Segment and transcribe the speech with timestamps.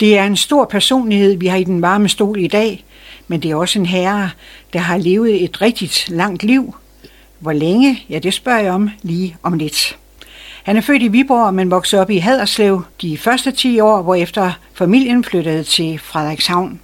[0.00, 2.84] Det er en stor personlighed, vi har i den varme stol i dag,
[3.28, 4.30] men det er også en herre,
[4.72, 6.74] der har levet et rigtigt langt liv.
[7.38, 8.02] Hvor længe?
[8.10, 9.98] Ja, det spørger jeg om lige om lidt.
[10.62, 14.52] Han er født i Viborg, men voksede op i Haderslev de første 10 år, hvorefter
[14.74, 16.80] familien flyttede til Frederikshavn.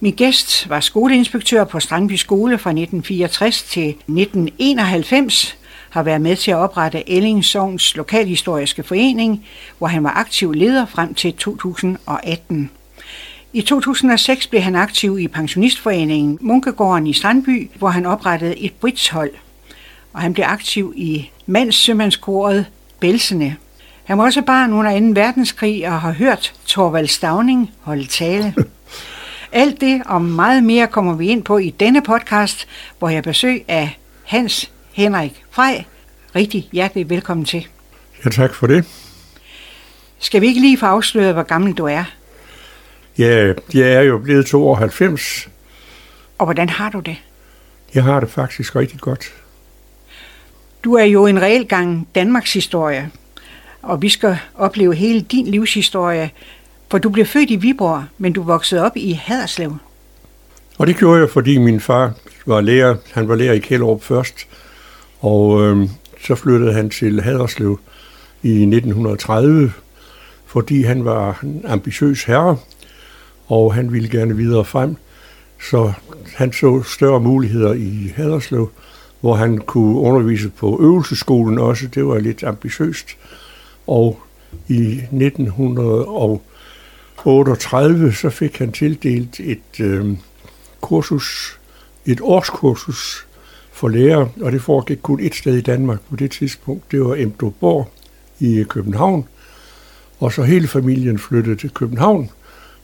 [0.00, 5.56] Min gæst var skoleinspektør på Strandby Skole fra 1964 til 1991,
[5.90, 9.46] har været med til at oprette Elling Sogns Lokalhistoriske Forening,
[9.78, 12.70] hvor han var aktiv leder frem til 2018.
[13.52, 19.30] I 2006 blev han aktiv i pensionistforeningen Munkegården i Strandby, hvor han oprettede et bridgehold.
[20.12, 22.66] Og han blev aktiv i mandssømandskoret
[23.00, 23.56] Belsene.
[24.04, 25.06] Han var også barn under 2.
[25.20, 28.54] verdenskrig og har hørt Torvald Stavning holde tale.
[29.52, 32.68] Alt det og meget mere kommer vi ind på i denne podcast,
[32.98, 35.84] hvor jeg besøg af Hans Henrik Frej.
[36.36, 37.66] Rigtig hjertelig velkommen til.
[38.24, 38.84] Ja, tak for det.
[40.18, 42.04] Skal vi ikke lige få afsløret, hvor gammel du er?
[43.18, 45.48] Ja, jeg er jo blevet 92.
[46.38, 47.16] Og hvordan har du det?
[47.94, 49.34] Jeg har det faktisk rigtig godt.
[50.84, 53.10] Du er jo en reel gang Danmarks historie,
[53.82, 56.30] og vi skal opleve hele din livshistorie,
[56.90, 59.76] for du blev født i Viborg, men du voksede op i Haderslev.
[60.78, 62.12] Og det gjorde jeg, fordi min far
[62.46, 62.96] var lærer.
[63.12, 64.47] Han var lærer i Kjellerup først,
[65.20, 65.88] og øh,
[66.26, 67.80] så flyttede han til Haderslev
[68.42, 69.72] i 1930,
[70.46, 72.56] fordi han var en ambitiøs herre,
[73.46, 74.96] og han ville gerne videre frem.
[75.70, 75.92] Så
[76.34, 78.70] han så større muligheder i Haderslev,
[79.20, 81.86] hvor han kunne undervise på øvelseskolen også.
[81.86, 83.06] Det var lidt ambitiøst.
[83.86, 84.20] Og
[84.68, 90.16] i 1938 så fik han tildelt et øh,
[90.80, 91.58] kursus,
[92.06, 93.27] et årskursus
[93.78, 96.92] for lærere, og det foregik kun et sted i Danmark på det tidspunkt.
[96.92, 97.90] Det var Emdruborg
[98.40, 99.28] i København.
[100.18, 102.30] Og så hele familien flyttede til København,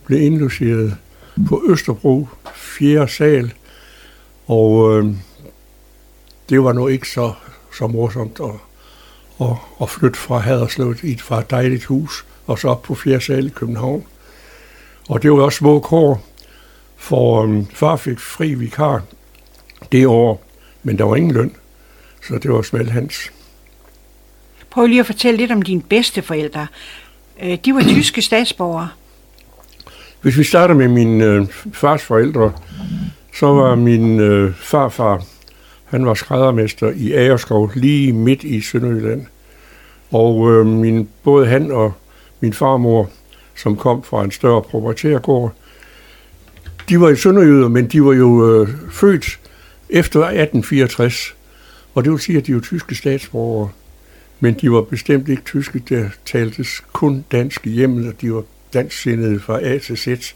[0.06, 0.96] blev indlogeret
[1.48, 3.08] på Østerbro, 4.
[3.08, 3.52] sal,
[4.46, 5.14] og øh,
[6.48, 7.32] det var nu ikke så,
[7.78, 8.50] så morsomt at,
[9.40, 12.94] at, at flytte fra Haderslev i et, fra et dejligt hus, og så op på
[12.94, 13.20] 4.
[13.20, 14.04] sal i København.
[15.08, 16.24] Og det var også små kår,
[16.96, 19.02] for øh, far fik fri vikar
[19.92, 20.43] det år,
[20.84, 21.52] men der var ingen løn,
[22.22, 23.32] så det var smalt hans.
[24.70, 26.66] Prøv lige at fortælle lidt om dine bedste forældre.
[27.42, 28.88] Øh, de var tyske statsborgere.
[30.20, 32.52] Hvis vi starter med min øh, fars forældre,
[33.34, 35.24] så var min øh, farfar,
[35.84, 39.26] han var skræddermester i Agerskov, lige midt i Sønderjylland.
[40.10, 41.92] Og øh, min, både han og
[42.40, 43.10] min farmor,
[43.56, 45.52] som kom fra en større proprietærgård,
[46.88, 49.38] de var i Sønderjyder, men de var jo øh, født
[49.90, 51.34] efter 1864.
[51.94, 53.70] Og det vil sige, at de var tyske statsborgere.
[54.40, 58.42] Men de var bestemt ikke tyske, der taltes kun dansk i hjemmet, og de var
[58.74, 60.34] dansksindede fra A til Z.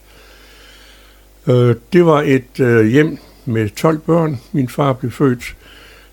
[1.46, 4.40] Øh, det var et øh, hjem med 12 børn.
[4.52, 5.56] Min far blev født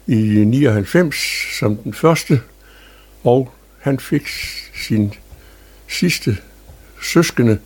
[0.08, 1.16] i 99
[1.60, 2.42] som den første,
[3.24, 4.28] og han fik
[4.76, 5.14] sin
[5.88, 6.38] sidste
[7.02, 7.60] søskende.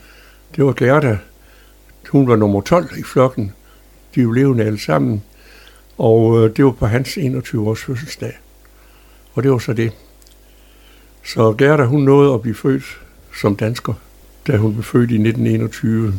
[0.55, 1.17] Det var Gerda.
[2.09, 3.53] Hun var nummer 12 i flokken.
[4.15, 5.23] De var levende alle sammen.
[5.99, 8.39] Og øh, det var på hans 21-års fødselsdag.
[9.33, 9.91] Og det var så det.
[11.25, 13.01] Så Gerda, hun nåede at blive født
[13.41, 13.93] som dansker,
[14.47, 16.13] da hun blev født i 1921.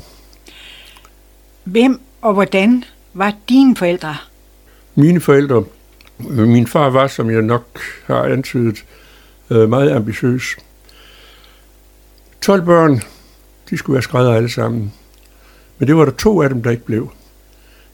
[1.64, 4.16] Hvem og hvordan var dine forældre?
[4.94, 5.64] Mine forældre,
[6.28, 8.84] min far var, som jeg nok har antydet,
[9.50, 10.56] øh, meget ambitiøs.
[12.41, 13.00] 12 børn,
[13.70, 14.92] de skulle være skrædder alle sammen.
[15.78, 17.10] Men det var der to af dem, der ikke blev.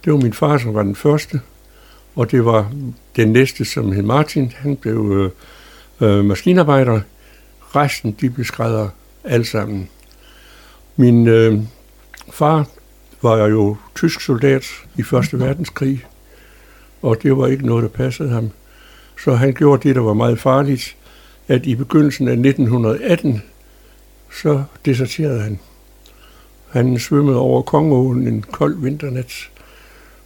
[0.05, 1.41] Det var min far, som var den første,
[2.17, 2.73] og det var
[3.17, 4.53] den næste, som hed Martin.
[4.57, 5.33] Han blev
[6.01, 7.01] øh, øh, maskinarbejder.
[7.77, 8.89] Resten, de blev skrædder
[9.25, 9.89] alle sammen.
[10.97, 11.61] Min øh,
[12.31, 12.67] far
[13.23, 14.67] var jo tysk soldat
[14.97, 16.05] i Første Verdenskrig,
[17.03, 18.51] og det var ikke noget, der passede ham.
[19.25, 20.97] Så han gjorde det, der var meget farligt,
[21.49, 23.43] at i begyndelsen af 1918,
[24.33, 25.59] så deserterede han.
[26.69, 29.33] Han svømmede over Kongeåen en kold vinternat,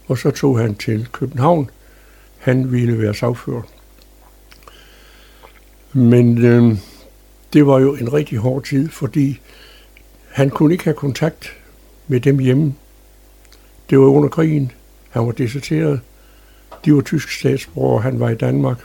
[0.08, 1.70] og så tog han til København.
[2.40, 3.62] Han ville være sagfører.
[5.92, 6.76] Men øh,
[7.52, 9.40] det var jo en rigtig hård tid, fordi
[10.28, 11.56] han kunne ikke have kontakt
[12.08, 12.74] med dem hjemme.
[13.90, 14.72] Det var under krigen.
[15.10, 16.00] Han var deserteret.
[16.84, 18.78] De var tysk statsborger, han var i Danmark.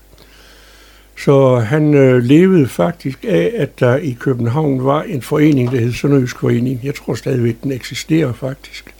[1.17, 5.93] Så han øh, levede faktisk af, at der i København var en forening, der hed
[5.93, 6.79] Sønderjysk Forening.
[6.83, 8.95] Jeg tror stadigvæk, den eksisterer faktisk.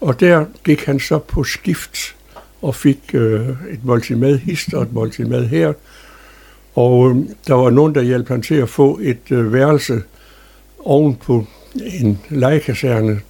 [0.00, 2.16] Og der gik han så på skift
[2.62, 5.72] og fik øh, et måltid mad hist og et måltid mad her.
[6.74, 7.16] Og øh,
[7.46, 10.02] der var nogen, der hjalp han til at få et øh, værelse
[10.78, 13.20] oven på en legekaserne,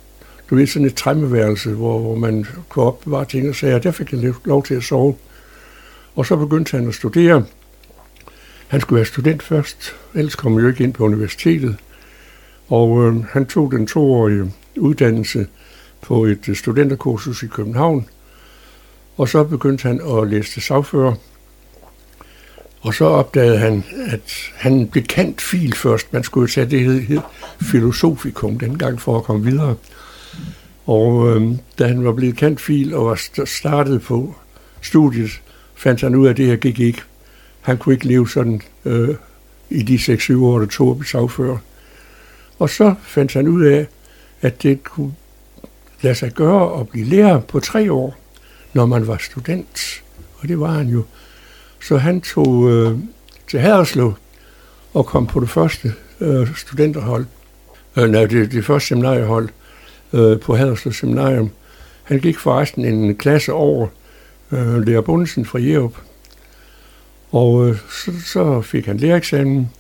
[0.51, 3.79] du ved, sådan et træmmeværelse, hvor, hvor man kunne opbevare ting og sager.
[3.79, 5.15] Der fik han lov til at sove.
[6.15, 7.45] Og så begyndte han at studere.
[8.69, 11.77] Han skulle være student først, ellers kom han jo ikke ind på universitetet.
[12.69, 15.47] Og øh, han tog den toårige uddannelse
[16.03, 18.07] på et øh, studenterkursus i København.
[19.21, 21.15] Og så begyndte han at læse til sagfører.
[22.81, 26.13] Og så opdagede han, at han blev kendt fil først.
[26.13, 27.21] Man skulle jo tage det hed
[27.63, 29.75] filosofikum dengang for at komme videre.
[30.87, 34.35] Og øh, da han var blevet kendt fil og var startet på
[34.83, 35.31] studiet,
[35.75, 37.03] fandt han ud af, at det her gik ikke.
[37.61, 39.15] Han kunne ikke leve sådan øh,
[39.71, 41.59] i de 6-7 år, der tog op i sagfører.
[42.59, 43.87] Og så fandt han ud af,
[44.43, 45.15] at det kunne
[46.03, 48.20] lade sig gøre at blive lærer på tre år,
[48.73, 50.03] når man var student.
[50.39, 51.05] Og det var han jo.
[51.83, 52.99] Så han tog øh,
[53.51, 54.15] til Haderslev
[54.95, 57.27] og kom på det første øh, studenterhold.
[57.97, 59.49] Øh, nej, det, det første seminariehold
[60.13, 61.51] øh, på Haderslev Seminarium.
[62.03, 63.89] Han gik forresten en klasse over
[64.53, 65.95] øh, Lærer Bundesen fra Jerup.
[67.33, 69.71] Og øh, så, så fik han lærereksamen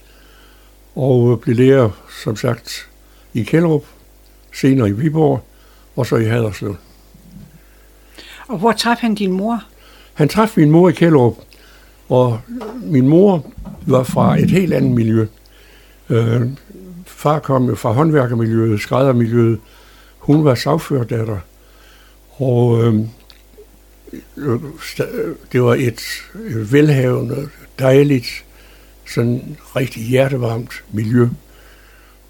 [0.94, 1.90] og øh, blev lærer,
[2.24, 2.88] som sagt,
[3.34, 3.84] i Kjellerup,
[4.54, 5.44] senere i Viborg
[5.96, 6.76] og så i Haderslev.
[8.50, 9.64] Og hvor traf han din mor?
[10.14, 11.36] Han traf min mor i Kælderup,
[12.08, 12.40] og
[12.82, 13.52] min mor
[13.86, 15.26] var fra et helt andet miljø.
[16.08, 16.42] Øh,
[17.06, 19.58] far kom jo fra håndværkermiljøet, skræddermiljøet.
[20.18, 21.38] Hun var sagførdatter,
[22.30, 22.94] Og øh,
[24.36, 24.60] øh,
[25.52, 26.00] det var et,
[26.48, 27.48] et velhavende,
[27.78, 28.44] dejligt,
[29.06, 31.28] sådan rigtig hjertevarmt miljø.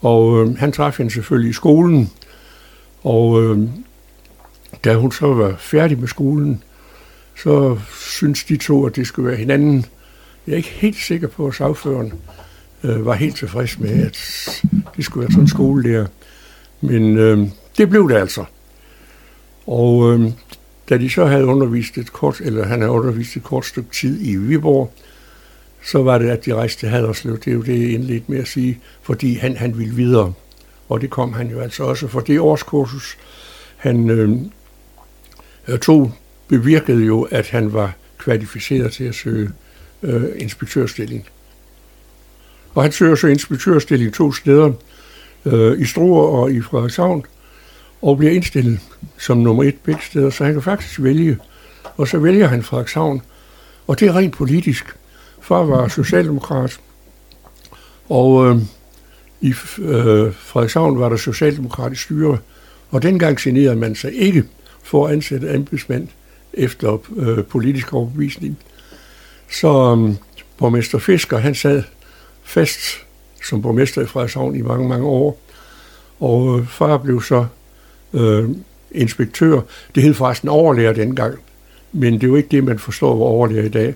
[0.01, 2.11] Og øh, han traf hende selvfølgelig i skolen,
[3.03, 3.69] og øh,
[4.85, 6.63] da hun så var færdig med skolen,
[7.43, 9.87] så synes de to, at det skulle være hinanden.
[10.47, 12.13] Jeg er ikke helt sikker på, at sagføren
[12.85, 14.19] øh, var helt tilfreds med, at
[14.97, 16.07] det skulle være sådan en skole der.
[16.81, 18.45] Men øh, det blev det altså.
[19.67, 20.31] Og øh,
[20.89, 24.27] da de så havde undervist et kort, eller han havde undervist et kort stykke tid
[24.27, 24.93] i Viborg,
[25.83, 27.39] så var det, at de rejste til Haderslev.
[27.39, 30.33] Det er jo det, jeg indledte med at sige, fordi han, han ville videre.
[30.89, 33.17] Og det kom han jo altså også, for det årskursus,
[33.77, 34.39] han øh,
[35.77, 36.13] to
[36.49, 39.51] bevirkede jo, at han var kvalificeret til at søge
[40.03, 41.29] øh, inspektørstilling.
[42.75, 44.73] Og han søger så inspektørstilling to steder,
[45.45, 47.25] øh, i Struer og i Frederikshavn,
[48.03, 48.81] og bliver indstillet
[49.19, 51.39] som nummer et begge steder, så han kan faktisk vælge.
[51.97, 53.23] Og så vælger han Frederikshavn,
[53.87, 54.85] og det er rent politisk.
[55.41, 56.81] Far var socialdemokrat,
[58.09, 58.57] og øh,
[59.41, 62.39] i øh, Frederikshavn var der socialdemokratisk styre,
[62.91, 64.45] og dengang generede man sig ikke
[64.91, 66.09] for at ansætte embedsmænd
[66.55, 68.59] efter øh, politisk overbevisning.
[69.53, 70.15] Så øh,
[70.59, 71.83] borgmester Fisker, han sad
[72.43, 72.81] fast
[73.45, 75.39] som borgmester i Frederikshavn i mange, mange år,
[76.21, 77.47] og øh, far blev så
[78.15, 78.49] øh,
[78.91, 79.61] inspektør.
[79.95, 81.39] Det hed forresten overlærer dengang,
[81.93, 83.95] men det er jo ikke det, man forstår hvor overlærer i dag.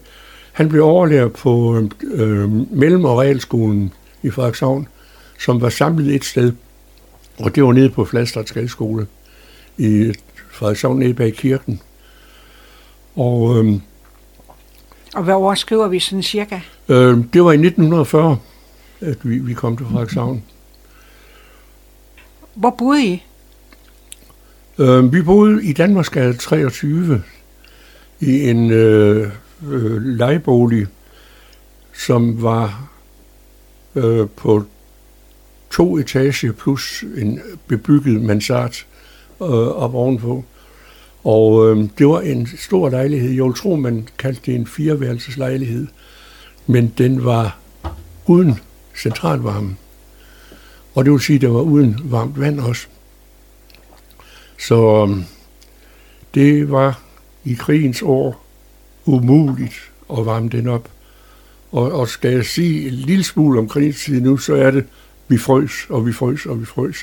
[0.53, 3.93] Han blev overlærer på øh, Mellem- og Realskolen
[4.23, 4.89] i Frederikshavn,
[5.39, 6.53] som var samlet et sted,
[7.39, 9.07] og det var nede på Fladstad skole
[9.79, 10.13] i
[10.55, 11.81] Frederikshavn nede bag kirken.
[13.17, 13.75] Og, øh,
[15.15, 16.61] og hvad år skriver vi sådan cirka?
[16.89, 18.39] Øh, det var i 1940,
[19.01, 20.45] at vi, vi kom til Frederikshavn.
[22.55, 23.23] Hvor boede I?
[24.79, 27.23] Øh, vi boede i Danmarksgade 23
[28.21, 29.31] i en øh,
[29.69, 30.87] øh, lejebolig,
[31.93, 32.89] som var
[33.95, 34.65] øh, på
[35.71, 38.87] to etager plus en bebygget mansard
[39.43, 40.45] øh, op ovenpå.
[41.25, 43.31] Og øh, det var en stor lejlighed.
[43.31, 45.87] Jeg vil tro, man kaldte det en fireværelseslejlighed.
[46.67, 47.59] Men den var
[48.27, 48.59] uden
[48.97, 49.77] centralvarme.
[50.95, 52.87] Og det vil sige, at der var uden varmt vand også.
[54.59, 55.25] Så øh,
[56.35, 57.03] det var
[57.45, 58.45] i krigens år
[59.05, 60.89] umuligt at varme den op.
[61.73, 64.85] Og, og skal jeg sige en lille smule om krigstid nu, så er det,
[65.29, 66.97] vi frøs, og vi frøs, og vi frøs.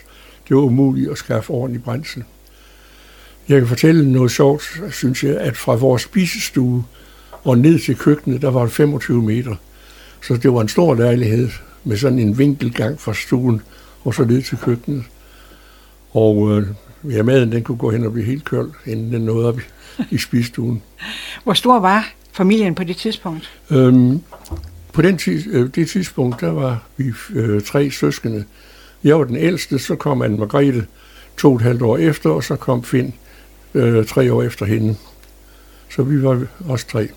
[0.51, 2.24] Det var umuligt at skaffe ordentlig brændsel.
[3.50, 6.84] Jeg kan fortælle noget sjovt, synes jeg, at fra vores spisestue
[7.43, 9.55] og ned til køkkenet, der var det 25 meter.
[10.22, 11.50] Så det var en stor lejlighed
[11.84, 13.62] med sådan en vinkelgang fra stuen
[14.03, 15.03] og så ned til køkkenet.
[16.13, 16.67] Og øh,
[17.12, 19.63] ja, maden den kunne gå hen og blive helt køld, inden den nåede op i,
[20.12, 20.81] i spisestuen.
[21.43, 23.51] Hvor stor var familien på det tidspunkt?
[23.70, 24.22] Øhm,
[24.93, 28.46] på den øh, det tidspunkt, der var vi øh, tre søskende.
[29.03, 30.86] Jeg var den ældste, så kom Anne Margrethe
[31.38, 33.13] to og et halvt år efter, og så kom Finn
[33.74, 34.96] øh, tre år efter hende.
[35.89, 37.08] Så vi var også tre.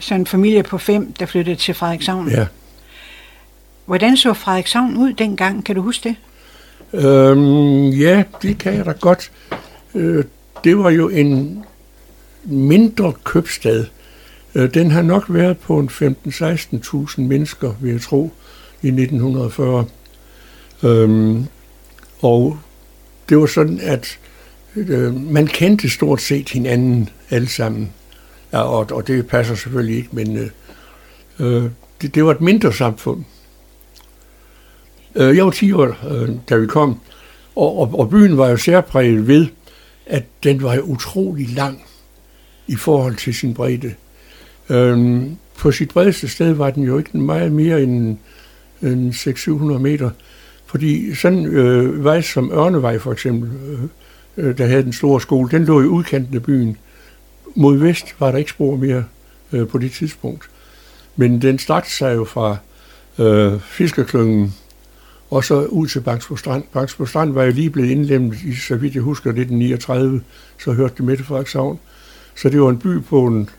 [0.00, 2.30] Så en familie på fem, der flyttede til Frederikshavn?
[2.30, 2.46] Ja.
[3.86, 5.64] Hvordan så Frederikshavn ud dengang?
[5.64, 6.16] Kan du huske det?
[6.92, 9.30] Øhm, ja, det kan jeg da godt.
[9.94, 10.24] Øh,
[10.64, 11.64] det var jo en
[12.44, 13.84] mindre købstad.
[14.54, 18.30] Øh, den har nok været på en 15-16.000 mennesker, vil jeg tro,
[18.82, 19.84] i 1940.
[20.82, 21.46] Øhm,
[22.20, 22.58] og
[23.28, 24.18] det var sådan, at
[24.76, 27.92] øh, man kendte stort set hinanden alle sammen.
[28.52, 30.50] Ja, og, og det passer selvfølgelig ikke, men øh,
[31.38, 31.70] øh
[32.02, 33.24] det, det var et mindre samfund.
[35.14, 37.00] Øh, jeg var 10 år, øh, da vi kom,
[37.56, 39.46] og, og, og byen var jo særpræget ved,
[40.06, 41.82] at den var utrolig lang
[42.66, 43.94] i forhold til sin bredde.
[44.70, 45.22] Øh,
[45.58, 48.16] på sit bredeste sted var den jo ikke meget mere end,
[48.82, 50.10] end 600-700 meter,
[50.68, 53.82] fordi sådan øh, vej som Ørnevej for eksempel, øh,
[54.36, 56.76] øh, der havde den store skole, den lå i udkanten af byen.
[57.54, 59.04] Mod vest var der ikke spor mere
[59.52, 60.50] øh, på det tidspunkt.
[61.16, 62.56] Men den strakte sig jo fra
[63.18, 64.54] øh, fiskerklyngen
[65.30, 66.64] og så ud til Bangsbo Strand.
[66.72, 70.22] Bangsbo Strand var jo lige blevet indlemmet i, så vidt jeg husker, 1939,
[70.58, 71.78] så hørte det Mette Frederikshavn.
[72.34, 73.50] Så det var en by på en,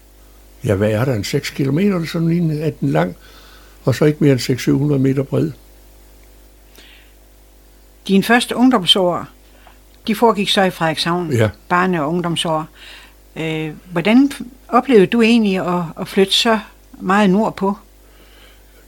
[0.65, 3.15] ja hvad er der, en 6 km eller sådan en, af den lang,
[3.83, 5.51] og så ikke mere end 600-700 meter bred.
[8.09, 9.27] Din første ungdomsår,
[10.07, 11.49] de foregik så i Frederikshavn, ja.
[11.69, 12.67] barne- og ungdomsår.
[13.35, 14.31] Øh, hvordan
[14.67, 16.59] oplevede du egentlig at, at flytte så
[16.99, 17.77] meget nordpå?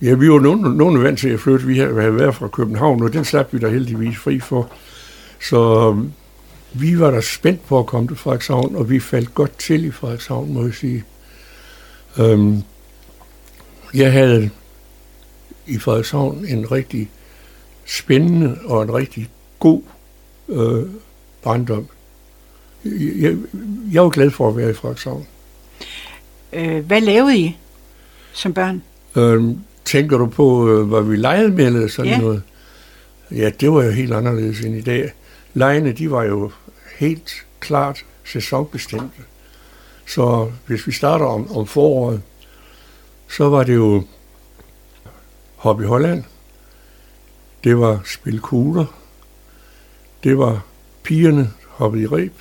[0.02, 1.66] Ja, vi var nogen, nogen vant til at flytte.
[1.66, 4.72] Vi havde været fra København, og den slap vi da heldigvis fri for.
[5.42, 6.12] Så øhm,
[6.74, 9.92] vi var da spændt på at komme til Frederikshavn, og vi faldt godt til i
[9.92, 11.04] Frederikshavn, må jeg sige.
[12.20, 12.64] Øhm,
[13.94, 14.50] jeg havde
[15.68, 17.10] i Frederikshavn en rigtig
[17.86, 19.82] spændende og en rigtig god
[20.50, 20.86] øh,
[21.44, 21.88] barndom.
[22.86, 23.38] Jeg,
[23.92, 25.28] jeg var glad for at være i Frederikshavn.
[26.54, 27.58] Øh, hvad lavede I
[28.34, 28.84] som børn?
[29.16, 32.18] Øhm, tænker du på, øh, hvad vi legede med eller sådan ja.
[32.18, 32.44] noget?
[33.32, 35.12] Ja, det var jo helt anderledes end i dag.
[35.54, 36.52] Lejene, de var jo
[37.00, 39.22] helt klart sæsonbestemte.
[40.08, 42.22] Så hvis vi starter om, om foråret,
[43.30, 44.04] så var det jo
[45.64, 46.24] i Holland,
[47.64, 48.86] det var spil kugler,
[50.24, 50.66] det var
[51.04, 52.34] pigerne hoppede i reb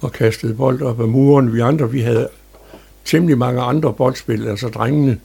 [0.00, 1.52] og kastede bold op ad muren.
[1.52, 2.28] Vi andre, vi havde
[3.04, 5.20] temmelig mange andre boldspil, altså drengene.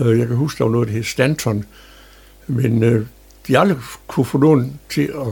[0.00, 1.64] Øh, jeg kan huske, der var noget, der hed Stanton,
[2.46, 3.06] men øh,
[3.46, 5.26] de aldrig kunne få nogen til at,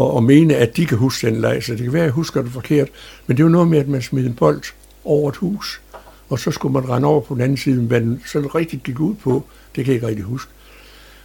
[0.00, 2.12] at, at mene, at de kan huske den leg, så det kan være, at jeg
[2.12, 2.88] husker det forkert,
[3.26, 4.62] men det var noget med, at man smed en bold
[5.04, 5.80] over et hus,
[6.28, 9.00] og så skulle man rende over på den anden side, hvad den sådan rigtig gik
[9.00, 9.44] ud på,
[9.76, 10.50] det kan jeg ikke rigtig huske.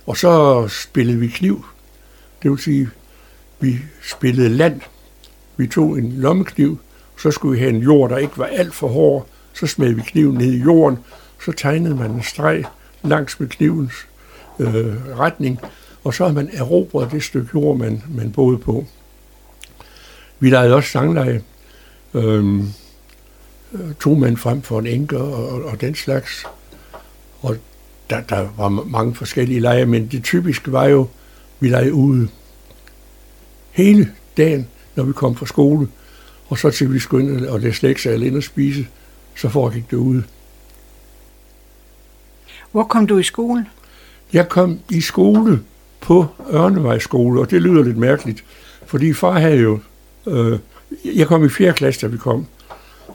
[0.09, 1.65] Og så spillede vi kniv,
[2.43, 2.89] det vil sige,
[3.59, 4.81] vi spillede land.
[5.57, 6.79] Vi tog en lommekniv,
[7.17, 10.01] så skulle vi have en jord, der ikke var alt for hård, så smed vi
[10.01, 10.97] kniven ned i jorden,
[11.45, 12.63] så tegnede man en streg
[13.03, 13.93] langs med knivens
[14.59, 15.59] øh, retning,
[16.03, 18.85] og så har man erobret det stykke jord, man, man boede på.
[20.39, 21.43] Vi legede også sangleje.
[22.13, 22.73] Øhm,
[23.73, 26.45] øh, to mand frem for en enke og, og, og den slags.
[27.41, 27.57] Og
[28.09, 31.07] der, der var mange forskellige lege, men det typiske var jo,
[31.59, 32.27] vi legede ude
[33.71, 35.87] hele dagen, når vi kom fra skole,
[36.47, 38.87] og så til vi ind og læse lektier eller ind og spise,
[39.35, 40.23] så foregik det ude.
[42.71, 43.65] Hvor kom du i skole?
[44.33, 45.63] Jeg kom i skole
[46.01, 48.43] på Ørnevejsskole, og det lyder lidt mærkeligt,
[48.85, 49.79] fordi far havde jo...
[50.27, 50.59] Øh,
[51.05, 51.73] jeg kom i 4.
[51.73, 52.45] klasse, da vi kom,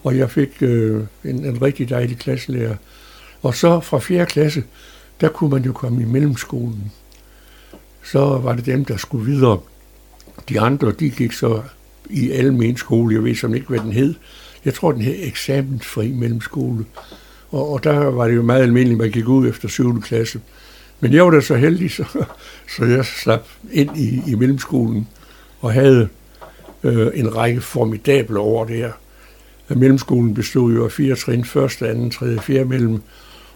[0.04, 2.76] og jeg fik øh, en, en rigtig dejlig klasselærer.
[3.44, 4.26] Og så fra 4.
[4.26, 4.64] klasse,
[5.20, 6.92] der kunne man jo komme i mellemskolen.
[8.04, 9.60] Så var det dem, der skulle videre.
[10.48, 11.62] De andre, de gik så
[12.10, 14.14] i almen skole, jeg ved som ikke, hvad den hed.
[14.64, 16.84] Jeg tror, den hed eksamensfri mellemskole.
[17.50, 20.00] Og, og der var det jo meget almindeligt, at man gik ud efter 7.
[20.00, 20.40] klasse.
[21.00, 22.04] Men jeg var da så heldig, så,
[22.76, 25.08] så jeg slap ind i, i mellemskolen
[25.60, 26.08] og havde
[26.84, 28.92] øh, en række formidable år der.
[29.68, 33.02] Mellemskolen bestod jo af fire trin, første, anden, tredje, fjerde mellem.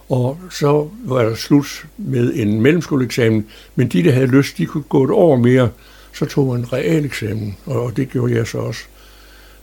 [0.09, 4.83] Og så var der slut med en mellemskoleeksamen, men de, der havde lyst, de kunne
[4.83, 5.69] gå et år mere,
[6.13, 8.81] så tog man en realeksamen, og det gjorde jeg så også.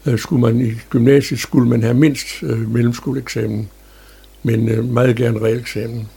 [0.07, 3.69] Øh, skulle man i gymnasiet, skulle man have mindst øh, mellemskoleeksamen,
[4.43, 6.09] men øh, meget gerne realeksamen.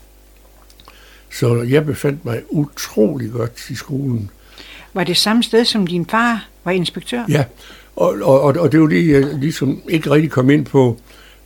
[1.31, 4.29] Så jeg befandt mig utrolig godt i skolen.
[4.93, 7.25] Var det samme sted, som din far var inspektør?
[7.29, 7.43] Ja,
[7.95, 10.97] og, og, og det var det, jeg ligesom ikke rigtig kom ind på.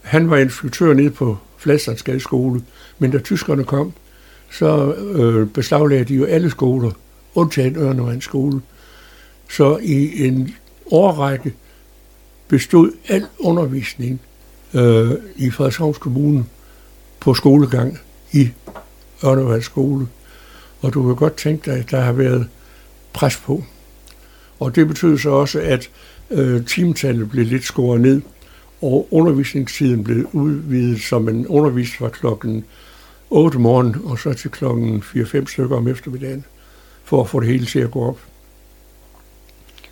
[0.02, 2.62] Han var inspektør nede på Fladstandsgade skole,
[3.00, 3.94] men da tyskerne kom,
[4.52, 6.92] så øh, beslaglagde de jo alle skoler,
[7.36, 8.62] undtagen Ørnevands skole.
[9.50, 10.56] Så i en
[10.92, 11.54] årrække
[12.48, 14.22] bestod al undervisning
[14.74, 16.46] øh, i Frederikshavns Kommune
[17.20, 18.00] på skolegang
[18.32, 18.50] i
[19.26, 20.08] Ørnevands skole.
[20.82, 22.48] Og du kan godt tænke dig, at der har været
[23.14, 23.64] pres på.
[24.60, 25.90] Og det betød så også, at
[26.32, 28.22] øh, timetallet blev lidt skåret ned,
[28.84, 32.66] og undervisningstiden blev udvidet, så man underviste fra klokken
[33.30, 36.46] 8 morgen, og så til klokken 4-5 stykker om eftermiddagen,
[37.04, 38.20] for at få det hele til at gå op.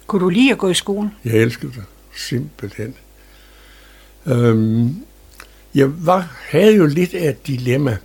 [0.07, 1.11] Kunne du lide at gå i skole?
[1.25, 1.83] Jeg elskede det,
[2.15, 2.95] simpelthen.
[4.25, 4.95] Øhm,
[5.75, 7.97] jeg var, havde jo lidt af et dilemma,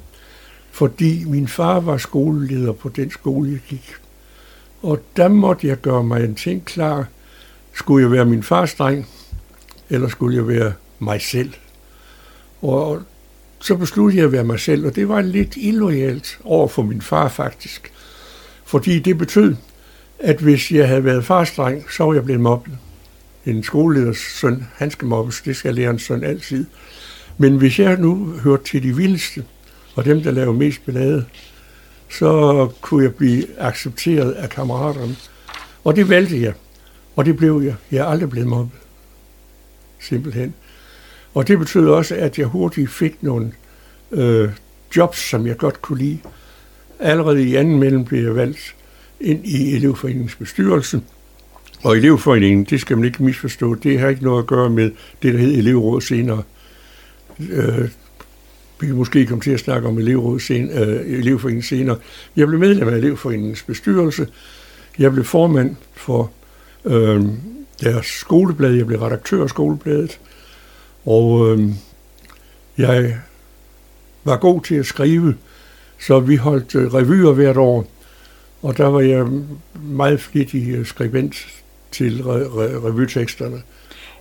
[0.70, 3.94] fordi min far var skoleleder på den skole, jeg gik.
[4.82, 7.06] Og der måtte jeg gøre mig en ting klar.
[7.72, 9.08] Skulle jeg være min fars dreng,
[9.90, 11.52] eller skulle jeg være mig selv?
[12.62, 13.02] Og
[13.60, 17.02] så besluttede jeg at være mig selv, og det var lidt illoyalt over for min
[17.02, 17.92] far faktisk.
[18.64, 19.56] Fordi det betød,
[20.18, 22.78] at hvis jeg havde været farstreng, så var jeg blevet mobbet.
[23.46, 26.64] En skoleleders søn, han skal mobbes, det skal lærerens søn altid.
[27.38, 29.44] Men hvis jeg nu hørte til de vildeste,
[29.94, 31.24] og dem, der laver mest ballade,
[32.10, 35.16] så kunne jeg blive accepteret af kammeraterne.
[35.84, 36.52] Og det valgte jeg.
[37.16, 37.74] Og det blev jeg.
[37.90, 38.85] Jeg er aldrig blevet mobbet.
[40.08, 40.54] Simpelthen.
[41.34, 43.52] Og det betød også, at jeg hurtigt fik nogle
[44.12, 44.48] øh,
[44.96, 46.18] jobs, som jeg godt kunne lide.
[46.98, 48.74] Allerede i anden mellem blev jeg valgt
[49.20, 51.00] ind i elevforeningens bestyrelse.
[51.84, 54.90] Og elevforeningen, det skal man ikke misforstå, det har ikke noget at gøre med
[55.22, 56.42] det, der hed elevråd senere.
[57.50, 57.88] Øh,
[58.80, 61.96] vi kan måske komme til at snakke om elevråd sen, øh, elevforeningen senere.
[62.36, 64.26] Jeg blev medlem af elevforeningens bestyrelse.
[64.98, 66.30] Jeg blev formand for
[66.84, 67.24] øh,
[67.80, 68.72] deres skoleblad.
[68.72, 70.18] Jeg blev redaktør af skolebladet.
[71.06, 71.70] Og øh,
[72.78, 73.18] jeg
[74.24, 75.34] var god til at skrive,
[76.00, 77.86] så vi holdt øh, revyer hvert år.
[78.62, 79.26] Og der var jeg
[79.74, 81.46] meget flittig øh, skribent
[81.92, 83.62] til re- re- revyteksterne.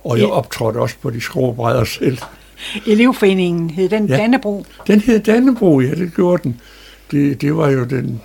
[0.04, 2.18] Og jeg optrådte også på de skråbrædder selv.
[2.86, 4.16] Elevforeningen hed den ja.
[4.16, 4.66] Dannebro?
[4.86, 6.60] Den hed Dannebro, ja, det gjorde den.
[7.10, 8.20] Det, det var jo den,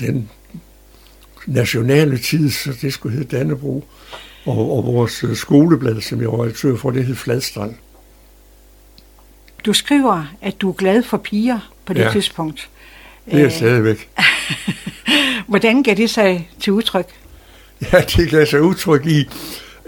[0.00, 0.30] den
[1.46, 3.84] nationale tid, så det skulle hedde Dannebro.
[4.46, 7.74] Og, og vores øh, skoleblad, som jeg var redaktør for, det hed Fladstrand.
[9.64, 12.10] Du skriver, at du er glad for piger på det Ja.
[12.12, 12.68] tidspunkt.
[13.26, 14.08] Det er jeg Øh, stadigvæk.
[15.48, 17.06] Hvordan gav det sig til udtryk?
[17.92, 19.24] Ja, det gav sig udtryk i,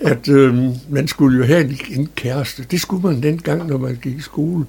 [0.03, 0.55] at øh,
[0.88, 2.64] man skulle jo have en, en kæreste.
[2.71, 4.64] Det skulle man dengang, når man gik i skole.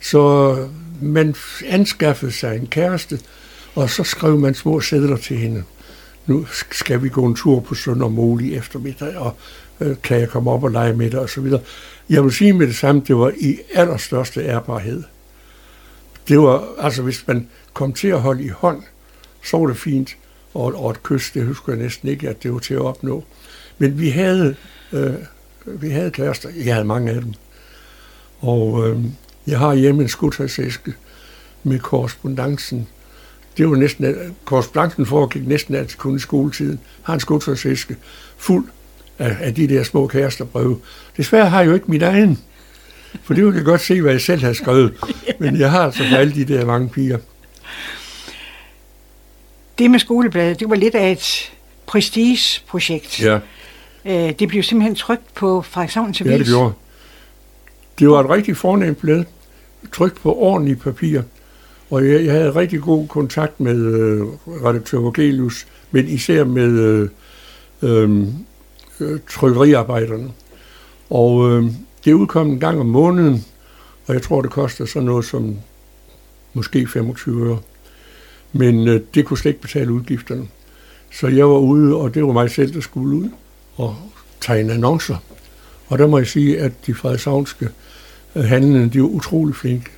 [0.00, 0.56] Så
[1.00, 1.34] man
[1.66, 3.18] anskaffede sig en kæreste,
[3.74, 5.62] og så skrev man små sædler til hende.
[6.26, 9.36] Nu skal vi gå en tur på Sønder eftermiddag, og
[9.80, 11.60] øh, kan jeg komme op og lege med dig, og så videre.
[12.08, 15.02] Jeg vil sige med det samme, det var i allerstørste ærbarhed.
[16.28, 18.82] Det var, altså hvis man kom til at holde i hånd,
[19.44, 20.16] så var det fint,
[20.54, 23.24] og, og et kys, det husker jeg næsten ikke, at det var til at opnå.
[23.78, 24.56] Men vi havde,
[24.92, 25.14] øh,
[25.66, 27.34] vi havde kærester, jeg havde mange af dem,
[28.40, 28.98] og øh,
[29.46, 30.94] jeg har hjemme en skudtøjsæske
[31.62, 32.88] med korrespondancen.
[33.56, 36.80] Det var næsten, korrespondancen foregik næsten altid kun i skoletiden.
[37.02, 37.96] Har en skudtøjsæske
[38.36, 38.64] fuld
[39.18, 40.80] af, af de der små kæresterbrev.
[41.16, 42.38] Desværre har jeg jo ikke min egen,
[43.22, 44.94] for det jeg godt se, hvad jeg selv har skrevet.
[45.38, 47.18] Men jeg har altså alle de der mange piger.
[49.78, 51.52] Det med skolebladet, det var lidt af et
[51.86, 53.20] prestigeprojekt.
[53.22, 53.38] Ja.
[54.04, 56.30] Øh, Det blev simpelthen trykt på Frederikshavns Avis.
[56.32, 56.72] Ja, det gjorde.
[57.98, 59.24] Det var et rigtig fornemt blad,
[59.92, 61.22] trykt på ordentlige papir,
[61.92, 67.08] og jeg, jeg havde rigtig god kontakt med øh, redaktør Vogelius, men især med øh,
[67.82, 68.34] øhm,
[69.00, 70.30] øh, trykkeriarbejderne.
[71.10, 71.64] Og øh,
[72.04, 73.44] det udkom en gang om måneden,
[74.06, 75.56] og jeg tror, det koster sådan noget som
[76.54, 77.58] måske 25 øre.
[78.52, 80.48] Men øh, det kunne slet ikke betale udgifterne.
[81.12, 83.28] Så jeg var ude, og det var mig selv, der skulle ud
[83.76, 83.96] og
[84.40, 85.16] tegne annoncer.
[85.88, 87.68] Og der må jeg sige, at de frederikshavnske
[88.34, 89.90] øh, handlende, de var utrolig flinke.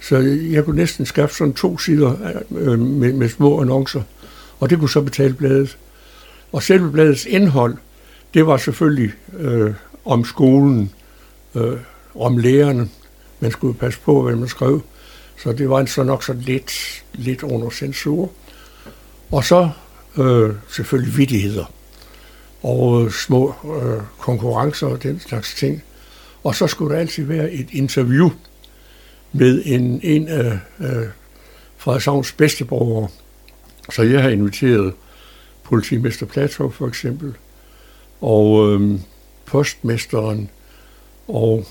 [0.00, 0.18] Så
[0.50, 2.14] jeg kunne næsten skaffe sådan to sider
[2.50, 4.02] øh, med, med små annoncer,
[4.60, 5.78] og det kunne så betale bladet.
[6.52, 7.76] Og selve bladets indhold,
[8.34, 10.92] det var selvfølgelig øh, om skolen,
[11.54, 11.76] øh,
[12.14, 12.88] om lærerne.
[13.40, 14.82] Man skulle passe på, hvad man skrev.
[15.36, 18.30] Så det var så nok så lidt, lidt under censur.
[19.30, 19.70] Og så
[20.18, 21.72] øh, selvfølgelig vidtigheder
[22.62, 25.82] og øh, små øh, konkurrencer og den slags ting.
[26.44, 28.30] Og så skulle der altid være et interview
[29.32, 31.06] med en, en af øh,
[31.76, 33.08] Frederikshavns bedste borgere.
[33.92, 34.92] Så jeg har inviteret
[35.62, 37.34] politimester Plato for eksempel,
[38.20, 38.98] og øh,
[39.46, 40.50] postmesteren,
[41.28, 41.66] og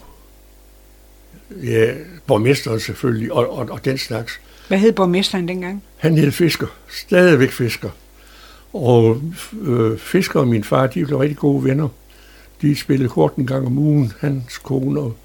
[1.63, 1.93] ja,
[2.28, 4.39] borgmesteren selvfølgelig, og, og, og den slags.
[4.67, 5.84] Hvad hed borgmesteren dengang?
[5.98, 7.89] Han hed Fisker, stadigvæk Fisker.
[8.74, 9.22] Og
[9.62, 11.88] øh, Fisker og min far, de blev rigtig gode venner.
[12.62, 15.15] De spillede kort en gang om ugen, hans kone og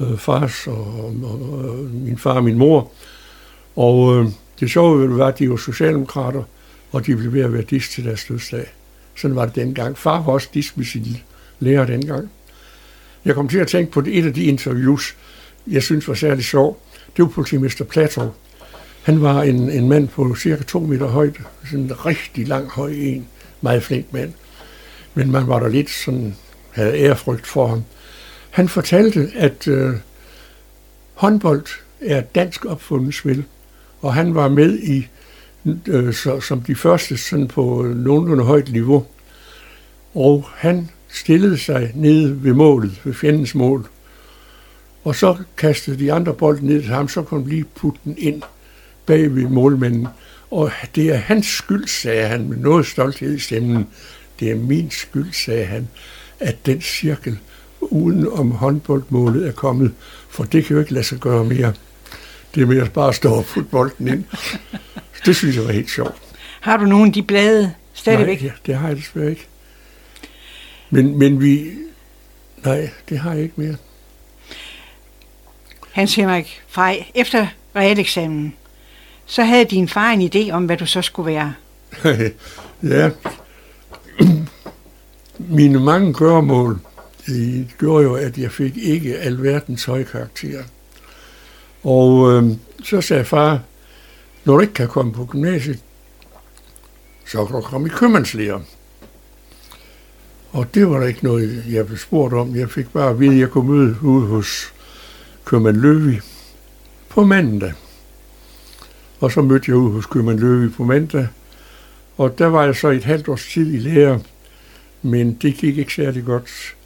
[0.00, 2.90] øh, fars og, og, og min far og min mor.
[3.76, 4.26] Og øh,
[4.60, 6.42] det sjove var, at de var socialdemokrater,
[6.92, 8.66] og de blev ved at være dist til deres dødsdag.
[9.16, 9.98] Sådan var det dengang.
[9.98, 11.16] Far var også disk med sin
[11.60, 12.30] lærer dengang.
[13.24, 15.16] Jeg kom til at tænke på et af de interviews,
[15.66, 16.82] jeg synes var særlig sjov.
[17.16, 18.22] Det var politimester Plato.
[19.02, 21.38] Han var en, en mand på cirka to meter højde.
[21.64, 23.28] Sådan en rigtig lang høj en.
[23.60, 24.32] Meget flink mand.
[25.14, 26.36] Men man var der lidt sådan,
[26.70, 27.82] havde ærefrygt for ham.
[28.50, 29.94] Han fortalte, at øh,
[31.14, 31.66] håndbold
[32.00, 33.44] er dansk opfundet spil,
[34.00, 35.08] og han var med i
[35.86, 39.06] øh, så, som de første sådan på øh, nogenlunde højt niveau.
[40.14, 43.88] Og han stillede sig nede ved målet, ved fjendens mål.
[45.04, 48.14] Og så kastede de andre bolden ned til ham, så kunne han lige putte den
[48.18, 48.42] ind
[49.06, 50.08] bag ved målmanden.
[50.50, 53.86] Og det er hans skyld, sagde han med noget stolthed i stemmen.
[54.40, 55.88] Det er min skyld, sagde han,
[56.40, 57.38] at den cirkel
[57.80, 59.94] uden om håndboldmålet er kommet,
[60.28, 61.72] for det kan jo ikke lade sig gøre mere.
[62.54, 64.24] Det er mere bare at stå og putte bolden ind.
[65.26, 66.14] Det synes jeg var helt sjovt.
[66.60, 68.42] Har du nogle af de blade stadigvæk?
[68.42, 69.46] Nej, det har jeg desværre ikke.
[70.90, 71.70] Men, men vi...
[72.64, 73.76] Nej, det har jeg ikke mere.
[75.92, 78.54] Hans Henrik Frej, efter realeksamen,
[79.26, 81.54] så havde din far en idé om, hvad du så skulle være.
[82.82, 83.10] ja.
[85.38, 86.80] Mine mange gøremål
[87.28, 90.62] det gjorde jo, at jeg fik ikke alverdens høje karakterer.
[91.82, 92.44] Og øh,
[92.84, 93.60] så sagde far,
[94.44, 95.78] når du ikke kan komme på gymnasiet,
[97.26, 98.60] så kan du komme i købmandslærer.
[100.52, 102.56] Og det var der ikke noget, jeg blev spurgt om.
[102.56, 104.72] Jeg fik bare at vide, at jeg kunne møde ude hos
[105.44, 106.20] købmand Løvi
[107.08, 107.72] på mandag.
[109.20, 111.28] Og så mødte jeg ude hos købmand Løvi på mandag.
[112.16, 114.20] Og der var jeg så et halvt års tid i lære,
[115.02, 116.76] men det gik ikke særlig godt.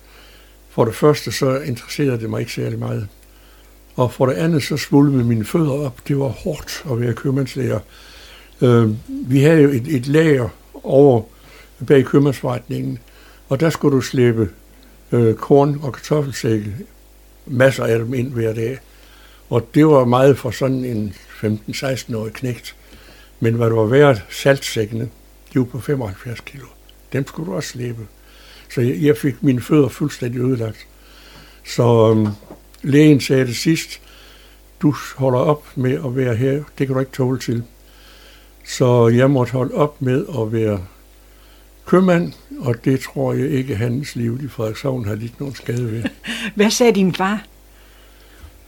[0.72, 3.08] For det første så interesserede det mig ikke særlig meget.
[3.96, 6.08] Og for det andet så svulmede mine fødder op.
[6.08, 7.80] Det var hårdt at være købmandslærer.
[8.62, 10.48] Øh, vi havde jo et, et lager
[10.82, 11.22] over
[11.86, 12.98] bag købmandsforretningen,
[13.48, 14.48] og der skulle du slæbe
[15.12, 16.76] øh, korn og kartoffelsække,
[17.46, 18.78] masser af dem ind hver dag.
[19.50, 22.76] Og det var meget for sådan en 15-16-årig knægt.
[23.40, 25.08] Men hvad det var værd, saltsækkene,
[25.54, 26.66] de var på 75 kilo.
[27.12, 28.06] Dem skulle du også slæbe.
[28.74, 30.86] Så jeg, jeg fik mine fødder fuldstændig ødelagt.
[31.64, 32.28] Så øhm,
[32.82, 34.00] lægen sagde det sidst,
[34.82, 37.64] du holder op med at være her, det kan du ikke tåle til.
[38.66, 40.84] Så jeg måtte holde op med at være
[41.86, 46.02] købmand, og det tror jeg ikke, hans liv i Frederikshavn har lidt nogen skade ved.
[46.54, 47.46] Hvad sagde din far?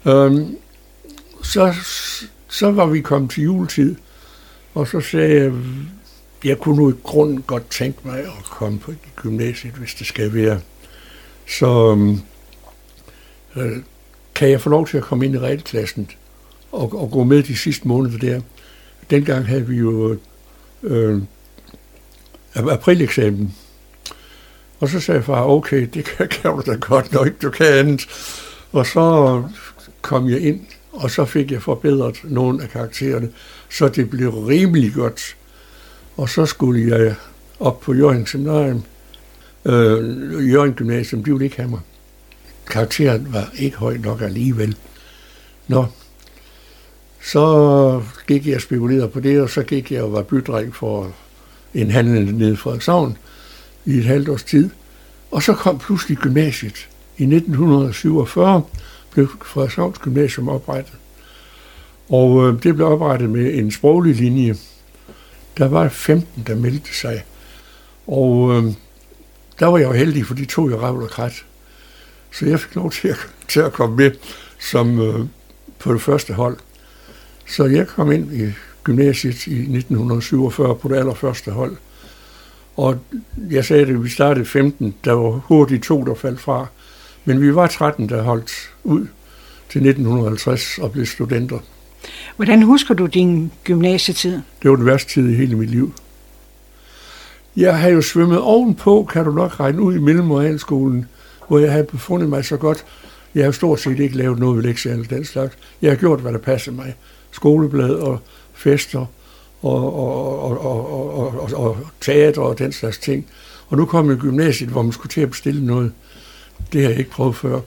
[0.07, 0.57] Øhm,
[1.43, 1.75] så,
[2.49, 3.97] så var vi kommet til juletid,
[4.75, 5.53] og så sagde jeg,
[6.45, 10.35] jeg kunne nu i grunden godt tænke mig at komme på gymnasiet, hvis det skal
[10.35, 10.61] være.
[11.49, 12.21] Så øhm,
[13.57, 13.77] øh,
[14.35, 16.11] kan jeg få lov til at komme ind i realklassen
[16.73, 18.41] og, og gå med de sidste måneder der.
[19.11, 20.17] Dengang havde vi jo
[20.83, 21.23] øh, øh
[22.55, 23.55] aprileksamen.
[24.81, 27.67] Og så sagde far, okay, det kan, kan du da godt, når ikke du kan
[27.67, 28.07] andet.
[28.73, 29.43] Og så
[30.03, 30.61] kom jeg ind,
[30.93, 33.31] og så fik jeg forbedret nogle af karaktererne,
[33.71, 35.37] så det blev rimelig godt.
[36.17, 37.15] Og så skulle jeg
[37.61, 38.83] op på Jørgen Seminarium,
[39.65, 41.81] øh, Jørgen Gymnasium, de ville ikke have mig.
[42.67, 44.77] Karakteren var ikke høj nok alligevel.
[45.69, 45.87] Nå,
[47.23, 51.13] så gik jeg og spekulerede på det, og så gik jeg og var bydreng for
[51.75, 53.17] en handel nede fra Savn
[53.85, 54.71] i et halvt års tid.
[55.31, 56.89] Og så kom pludselig gymnasiet.
[57.19, 58.63] I 1947
[59.11, 60.93] blev Frederikshavns Gymnasium oprettet.
[62.09, 64.57] Og øh, det blev oprettet med en sproglig linje.
[65.59, 67.25] Der var 15, der meldte sig.
[68.07, 68.65] Og øh,
[69.59, 71.45] der var jeg jo heldig, for de tog jo ravl og krat.
[72.33, 73.17] Så jeg fik lov til at,
[73.53, 74.11] til at komme med
[74.59, 75.27] som øh,
[75.79, 76.57] på det første hold.
[77.47, 78.53] Så jeg kom ind i
[78.85, 81.77] gymnasiet i 1947 på det allerførste hold.
[82.77, 82.99] Og
[83.51, 86.67] jeg sagde det, vi startede 15, der var hurtigt to, der faldt fra.
[87.25, 89.07] Men vi var 13, der holdt ud
[89.69, 91.59] til 1950 og blev studenter.
[92.37, 94.41] Hvordan husker du din gymnasietid?
[94.63, 95.95] Det var den værste tid i hele mit liv.
[97.57, 101.07] Jeg har jo svømmet ovenpå, kan du nok regne ud, i mellemrealskolen,
[101.49, 102.85] hvor jeg havde befundet mig så godt.
[103.35, 105.59] Jeg har stort set ikke lavet noget ved lektier eller den slags.
[105.83, 106.95] Jeg har gjort, hvad der passede mig.
[107.31, 108.19] Skoleblad og
[108.55, 109.07] fester
[109.63, 113.27] og, og, og, og, og, og, og teater og den slags ting.
[113.69, 115.93] Og nu kom jeg i gymnasiet, hvor man skulle til at bestille noget.
[116.73, 117.61] Det har jeg ikke prøvet før.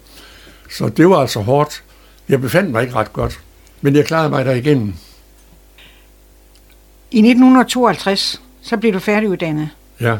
[0.69, 1.83] Så det var altså hårdt.
[2.29, 3.39] Jeg befandt mig ikke ret godt,
[3.81, 4.93] men jeg klarede mig der igennem.
[7.11, 9.69] I 1952, så blev du færdiguddannet
[10.01, 10.17] Ja,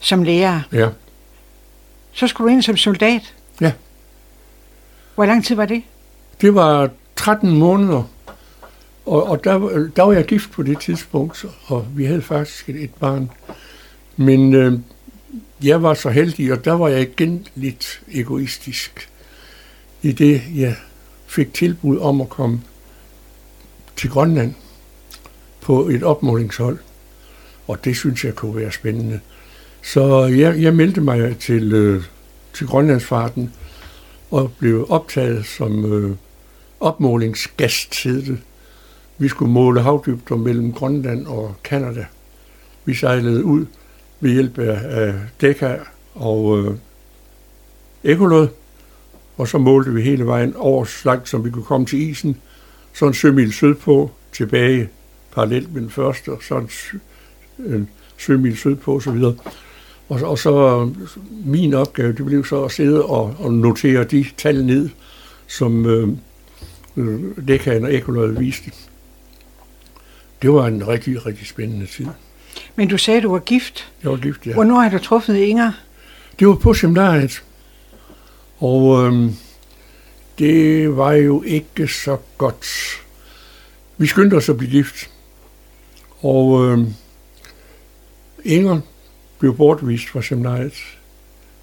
[0.00, 0.60] som lærer.
[0.72, 0.88] ja,
[2.12, 3.34] Så skulle du ind som soldat.
[3.60, 3.72] ja.
[5.14, 5.82] Hvor lang tid var det?
[6.40, 8.02] Det var 13 måneder,
[9.06, 9.58] og, og der,
[9.96, 13.30] der var jeg gift på det tidspunkt, og vi havde faktisk et, et barn.
[14.16, 14.78] Men øh,
[15.62, 19.08] jeg var så heldig, og der var jeg igen lidt egoistisk,
[20.02, 20.76] i det jeg
[21.26, 22.60] fik tilbud om at komme
[23.96, 24.54] til Grønland
[25.60, 26.78] på et opmålingshold,
[27.66, 29.20] og det synes jeg kunne være spændende.
[29.82, 32.02] Så jeg, jeg meldte mig til, øh,
[32.54, 33.52] til Grønlandsfarten
[34.30, 36.16] og blev optaget som øh,
[36.80, 38.38] opmålingsgast, hed det.
[39.18, 42.06] Vi skulle måle havdybder mellem Grønland og Kanada.
[42.84, 43.66] Vi sejlede ud
[44.20, 45.76] ved hjælp af Dekka
[46.14, 46.74] og øh,
[48.04, 48.48] Ekolod,
[49.36, 52.36] og så målte vi hele vejen over så langt, som vi kunne komme til isen,
[52.94, 54.88] så en sømil sydpå, tilbage
[55.34, 56.70] parallelt med den første, og så en,
[57.58, 59.22] en sømil sydpå osv.
[60.08, 60.90] Og, og så
[61.44, 64.88] min opgave, det blev så at sidde og, og notere de tal ned,
[65.46, 66.08] som øh,
[66.96, 68.70] øh Dekkan og Ekolod viste.
[70.42, 72.06] Det var en rigtig, rigtig spændende tid.
[72.76, 73.92] Men du sagde, du var gift.
[74.02, 74.52] Jeg var gift, ja.
[74.52, 75.72] Hvornår har du truffet Inger?
[76.38, 77.42] Det var på seminariet.
[78.58, 79.36] Og øhm,
[80.38, 82.66] det var jo ikke så godt.
[83.98, 85.10] Vi skyndte os at blive gift.
[86.20, 86.78] Og øh,
[88.44, 88.80] Inger
[89.38, 90.74] blev bortvist fra seminariet.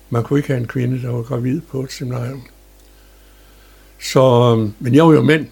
[0.09, 2.41] Man kunne ikke have en kvinde, der var gravid på et seminarium.
[4.01, 5.47] Så, øh, men jeg var jo mænd,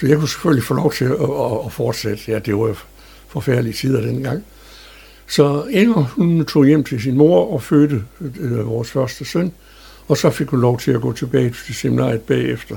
[0.00, 2.22] så jeg kunne selvfølgelig få lov til at, at, at fortsætte.
[2.28, 2.84] Ja, det var
[3.28, 4.44] forfærdelige tider dengang.
[5.26, 8.04] Så Inger, hun tog hjem til sin mor og fødte
[8.40, 9.52] øh, vores første søn,
[10.08, 12.76] og så fik hun lov til at gå tilbage til seminariet bagefter.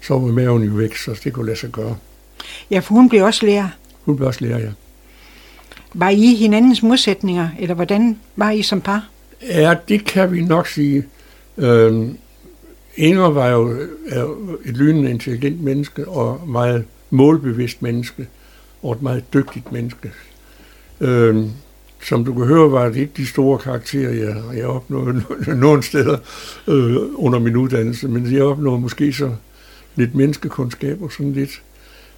[0.00, 1.96] Så var maven jo væk, så det kunne lade sig gøre.
[2.70, 3.68] Ja, for hun blev også lærer.
[4.04, 4.70] Hun blev også lærer, ja.
[5.94, 9.08] Var I hinandens modsætninger, eller hvordan var I som par?
[9.42, 11.04] Ja, det kan vi nok sige.
[11.58, 12.18] Øhm,
[12.96, 13.70] Inger var jo
[14.64, 18.26] et lynende intelligent menneske og meget målbevidst menneske
[18.82, 20.12] og et meget dygtigt menneske.
[21.00, 21.50] Øhm,
[22.04, 25.22] som du kan høre, var det ikke de store karakterer, jeg, jeg opnåede
[25.64, 26.18] nogle steder
[26.68, 29.34] øh, under min uddannelse, men jeg opnåede måske så
[29.96, 31.62] lidt menneskekundskab og sådan lidt.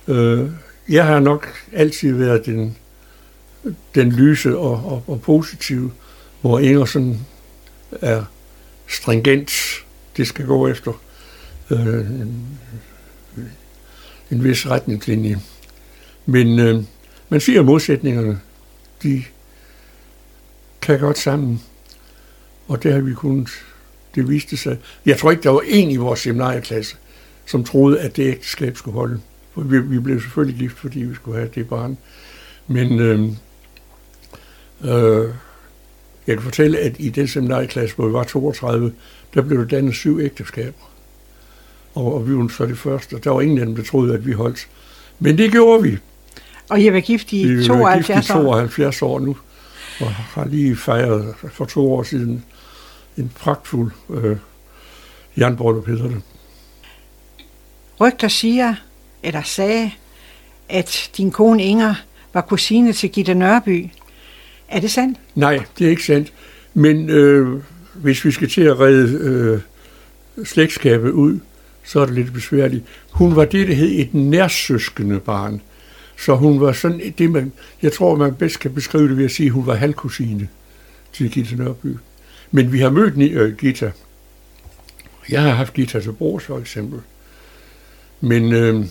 [0.09, 0.51] Øh,
[0.89, 2.77] jeg har nok altid været den,
[3.95, 5.93] den lyse og, og, og positive,
[6.41, 7.27] hvor Ingersen
[8.01, 8.25] er
[8.87, 9.53] stringent.
[10.17, 10.93] Det skal gå efter
[11.71, 12.59] øh, en,
[14.31, 15.41] en vis retningslinje.
[16.27, 16.83] Men øh,
[17.29, 18.41] man siger modsætningerne,
[19.03, 19.23] de
[20.87, 21.63] kan godt sammen.
[22.69, 23.49] Og det har vi kunnet.
[24.15, 24.79] Det viste sig.
[25.07, 26.97] Jeg tror ikke, der var en i vores seminarieklasse,
[27.47, 29.21] som troede, at det ægteskab skulle holde.
[29.55, 31.99] For vi, vi blev selvfølgelig gift, fordi vi skulle have det barn.
[32.67, 33.21] Men øh,
[34.85, 35.31] øh,
[36.27, 38.93] jeg kan fortælle, at i den seminarieklasse, hvor vi var 32,
[39.35, 40.93] der blev der dannet syv ægteskaber.
[41.95, 44.15] Og, og vi var så det første, og der var ingen af dem, der troede,
[44.15, 44.69] at vi holdt.
[45.19, 45.99] Men det gjorde vi.
[46.69, 49.37] Og I var gift i vi 72 gift i 72 år nu
[50.01, 52.45] og har lige fejret for to år siden
[53.17, 54.37] en pragtfuld øh,
[55.39, 56.23] jernbryllup, hedder det.
[58.01, 58.75] Rygter siger,
[59.23, 59.91] eller sagde,
[60.69, 61.95] at din kone Inger
[62.33, 63.89] var kusine til Gitte Nørby.
[64.69, 65.19] Er det sandt?
[65.35, 66.33] Nej, det er ikke sandt.
[66.75, 67.63] Men øh,
[67.95, 69.61] hvis vi skal til at redde øh,
[70.47, 71.39] slægtskabet ud,
[71.85, 72.85] så er det lidt besværligt.
[73.11, 75.61] Hun var det, der hed et nærsøskende barn.
[76.19, 77.53] Så hun var sådan, det man,
[77.83, 80.49] jeg tror, man bedst kan beskrive det ved at sige, at hun var halvkusine
[81.13, 81.97] til Gita Nørby.
[82.51, 83.93] Men vi har mødt øh, Gita.
[85.29, 87.01] Jeg har haft Gita til Bros for eksempel.
[88.21, 88.87] Men øh,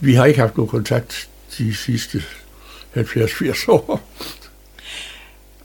[0.00, 2.22] vi har ikke haft nogen kontakt de sidste
[2.96, 4.08] 70-80 år.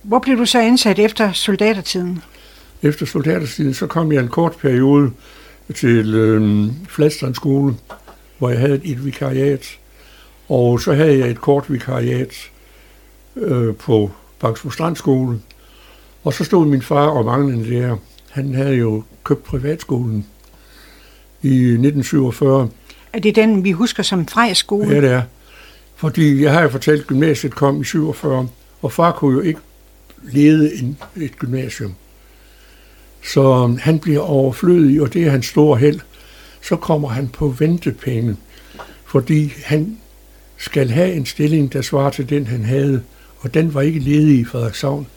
[0.01, 2.21] Hvor blev du så ansat efter soldatertiden?
[2.81, 5.11] Efter soldatertiden, så kom jeg en kort periode
[5.75, 7.75] til øh, Fladstrandskole,
[8.37, 9.79] hvor jeg havde et vikariat
[10.49, 12.33] og så havde jeg et kort vikariat
[13.35, 15.39] øh, på Bangsbo Strandskole.
[16.23, 17.97] Og så stod min far og manglende lærer.
[18.29, 20.25] Han havde jo købt privatskolen
[21.41, 22.69] i 1947.
[23.13, 24.95] Er det den, vi husker som Frej-skole?
[24.95, 25.21] Ja, det er.
[25.95, 28.47] Fordi jeg har jo fortalt, at gymnasiet kom i 47,
[28.81, 29.59] og far kunne jo ikke
[30.23, 31.93] lede en, et gymnasium.
[33.23, 35.99] Så han bliver overflødig, og det er hans store held.
[36.61, 38.37] Så kommer han på ventepenge,
[39.05, 39.97] fordi han
[40.59, 43.03] skal have en stilling, der svarer til den, han havde,
[43.39, 45.07] og den var ikke ledig i Frederikshavn.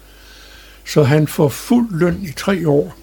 [0.85, 2.97] Så han får fuld løn i tre år,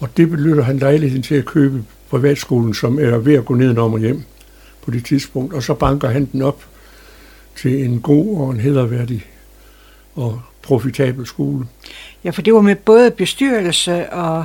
[0.00, 3.78] og det benytter han lejligheden til at købe privatskolen, som er ved at gå ned
[3.78, 4.22] og hjem
[4.82, 6.64] på det tidspunkt, og så banker han den op
[7.56, 9.26] til en god og en hederværdig
[10.14, 11.66] og profitabel skole.
[12.24, 14.44] Ja, for det var med både bestyrelse og...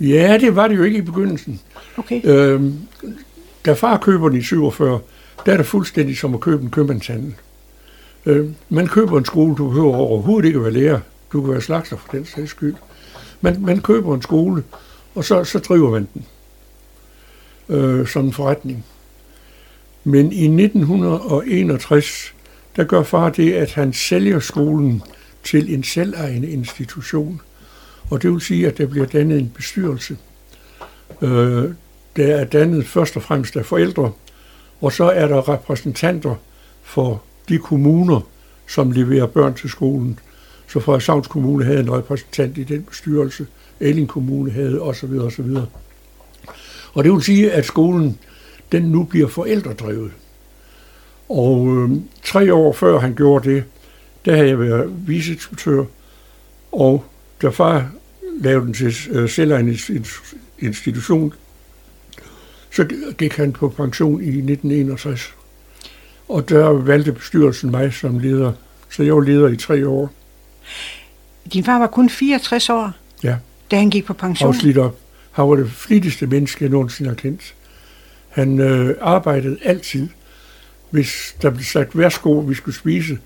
[0.00, 1.60] Ja, det var det jo ikke i begyndelsen.
[1.96, 2.20] Okay.
[2.24, 2.78] Øhm,
[3.66, 5.00] da far køber den i 47,
[5.46, 7.34] der er det fuldstændig som at købe en købmandshandel.
[8.26, 11.00] Øh, man køber en skole, du behøver overhovedet ikke at være lærer.
[11.32, 12.74] Du kan være slagter for den sags skyld.
[13.40, 14.64] Man, man køber en skole,
[15.14, 16.24] og så, så driver man den
[17.68, 18.84] øh, som en forretning.
[20.04, 22.34] Men i 1961,
[22.76, 25.02] der gør far det, at han sælger skolen
[25.44, 27.40] til en selvejende institution.
[28.10, 30.16] Og det vil sige, at der bliver dannet en bestyrelse.
[31.22, 31.64] Øh,
[32.16, 34.12] der er dannet først og fremmest af forældre,
[34.80, 36.34] og så er der repræsentanter
[36.82, 38.20] for de kommuner,
[38.68, 40.18] som leverer børn til skolen.
[40.68, 43.46] Så Frederikshavns Kommune havde en repræsentant i den bestyrelse,
[43.80, 45.12] Elling Kommune havde osv.
[45.12, 45.56] osv.
[46.92, 48.18] Og det vil sige, at skolen
[48.72, 50.10] den nu bliver forældredrevet.
[51.28, 51.90] Og øh,
[52.22, 53.64] tre år før han gjorde det,
[54.24, 55.84] der havde jeg været viceinspektør,
[56.72, 57.04] og
[57.42, 57.90] da far
[58.40, 59.78] lavede den til øh, selvejende
[60.58, 61.34] institution,
[62.70, 62.84] så
[63.18, 65.34] gik han på pension i 1961.
[66.28, 68.52] Og der valgte bestyrelsen mig som leder,
[68.90, 70.10] så jeg var leder i tre år.
[71.52, 73.36] Din far var kun 64 år, ja.
[73.70, 74.48] da han gik på pension?
[74.48, 74.98] Afslidt op.
[75.30, 77.54] Han var det flittigste menneske, jeg nogensinde har kendt.
[78.28, 80.08] Han øh, arbejdede altid.
[80.90, 83.18] Hvis der blev sagt, værsgo, vi skulle spise,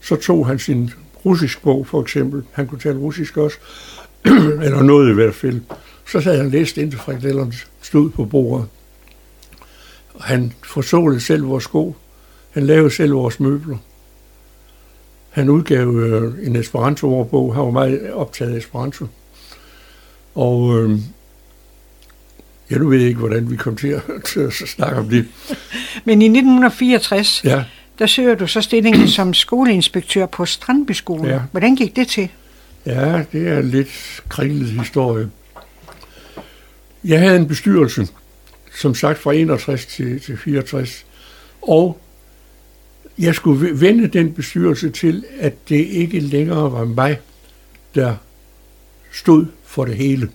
[0.00, 0.90] så tog han sin
[1.24, 2.42] russisk bog, for eksempel.
[2.52, 3.56] Han kunne tale russisk også,
[4.64, 5.60] eller noget i hvert fald.
[6.06, 8.66] Så sad han og læste indtil frikadellerne stod på bordet.
[10.20, 11.96] Han forsålede selv vores sko.
[12.50, 13.76] Han lavede selv vores møbler.
[15.30, 17.54] Han udgav øh, en Esperanto-ordbog.
[17.54, 19.06] Han var meget optaget af Esperanto.
[20.34, 20.98] Og øh,
[22.70, 24.02] Ja, nu ved jeg ikke, hvordan vi kom til at,
[24.32, 25.26] til at snakke om det.
[26.04, 27.64] Men i 1964, ja.
[27.98, 31.26] der søger du så stillingen som skoleinspektør på Strandbyskolen.
[31.26, 31.40] Ja.
[31.50, 32.28] Hvordan gik det til?
[32.86, 35.30] Ja, det er en lidt kringlet historie.
[37.04, 38.08] Jeg havde en bestyrelse,
[38.74, 41.06] som sagt fra 61 til, til 64,
[41.62, 42.00] og
[43.18, 47.20] jeg skulle vende den bestyrelse til, at det ikke længere var mig,
[47.94, 48.16] der
[49.12, 50.30] stod for det hele.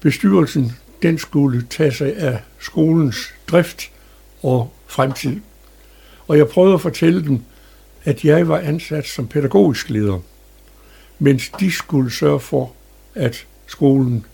[0.00, 3.90] Bestyrelsen den skulle tage sig af skolens drift
[4.42, 5.40] og fremtid.
[6.28, 7.40] Og jeg prøvede at fortælle dem,
[8.04, 10.20] at jeg var ansat som pædagogisk leder,
[11.18, 12.72] mens de skulle sørge for,
[13.14, 14.26] at skolen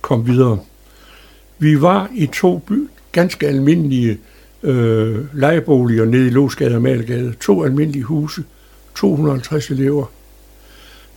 [0.00, 0.58] kom videre.
[1.58, 4.18] Vi var i to by, ganske almindelige
[4.62, 7.34] øh, lejeboliger nede i Låsgade og Malgade.
[7.40, 8.44] To almindelige huse,
[8.96, 10.06] 250 elever.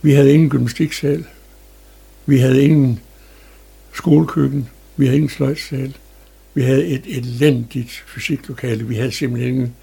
[0.02, 1.24] Vi havde ingen gymnastiksal.
[2.26, 3.00] Vi havde ingen
[3.92, 5.96] skolekøkken, vi havde ingen sløjtsal,
[6.54, 9.74] vi havde et elendigt fysiklokale, vi havde simpelthen ingen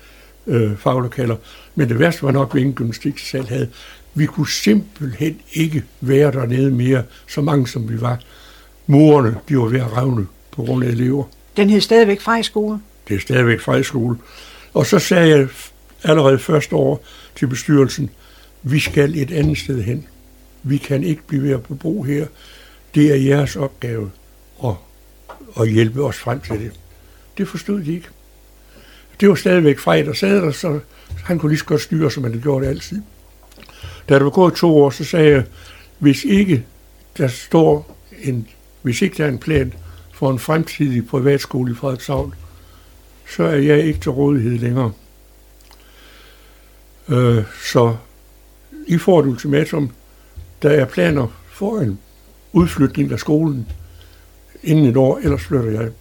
[0.48, 1.36] øh, faglokaler.
[1.76, 3.70] Men det værste var nok, at vi ingen gymnastiksal havde.
[4.14, 8.20] Vi kunne simpelthen ikke være dernede mere, så mange som vi var.
[8.88, 11.24] Morerne, de var ved at revne på grund af elever.
[11.58, 12.80] Den hed stadigvæk Frejskole?
[13.08, 14.18] Det er stadigvæk Frejskole.
[14.74, 15.48] Og så sagde jeg
[16.04, 17.04] allerede første år
[17.36, 18.10] til bestyrelsen,
[18.64, 20.08] vi skal et andet sted hen.
[20.64, 22.26] Vi kan ikke blive ved at bebo her.
[22.96, 24.12] Det er jeres opgave
[24.64, 24.74] at,
[25.60, 26.72] at hjælpe os frem til det.
[27.38, 28.08] Det forstod de ikke.
[29.20, 30.80] Det var stadigvæk fredag, sad der, så
[31.26, 33.02] han kunne lige så godt styre, som han havde gjort det altid.
[34.10, 35.44] Da der var gået to år, så sagde jeg,
[36.00, 36.66] hvis ikke
[37.18, 38.48] der står en,
[38.82, 39.74] hvis ikke der er en plan
[40.18, 42.34] for en fremtidig privatskole i Frederikshavn,
[43.36, 44.92] så er jeg ikke til rådighed længere.
[47.10, 47.96] Øh, så
[48.88, 49.92] I får et ultimatum.
[50.62, 52.00] Der er planer for en
[52.54, 53.68] udflytning af skolen
[54.64, 55.92] inden et år, ellers flytter jeg.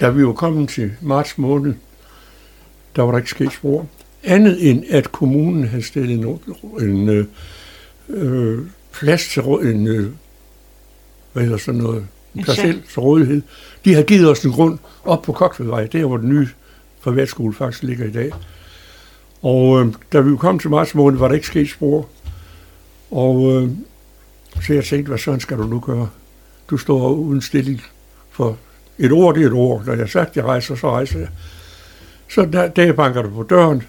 [0.00, 1.74] Da vi var kommet til marts måned,
[2.96, 3.86] der var der ikke sket spor.
[4.22, 6.40] Andet end at kommunen havde stillet en,
[6.80, 7.26] en øh,
[8.08, 10.12] øh plads til en, øh,
[11.32, 12.06] hvad hedder sådan noget,
[12.42, 13.42] parcel til rådighed.
[13.84, 16.48] De har givet os en grund op på Kokvedvej, der hvor den nye
[17.02, 18.32] privatskole faktisk ligger i dag.
[19.42, 22.08] Og øh, da vi kom til marts måned, var der ikke sket spor.
[23.10, 23.68] Og øh,
[24.62, 26.08] så jeg tænkte, hvad sådan skal du nu gøre?
[26.70, 27.82] Du står uden stilling
[28.30, 28.56] for
[28.98, 29.84] et ord, det er et ord.
[29.84, 31.28] Når jeg har sagt, jeg rejser, så rejser jeg.
[32.28, 33.82] Så der, der banker du på døren,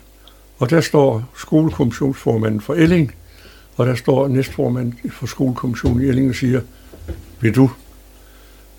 [0.59, 3.15] og der står skolekommissionsformanden for Elling,
[3.75, 6.61] og der står næstformanden for skolekommissionen i Elling og siger,
[7.39, 7.69] vil du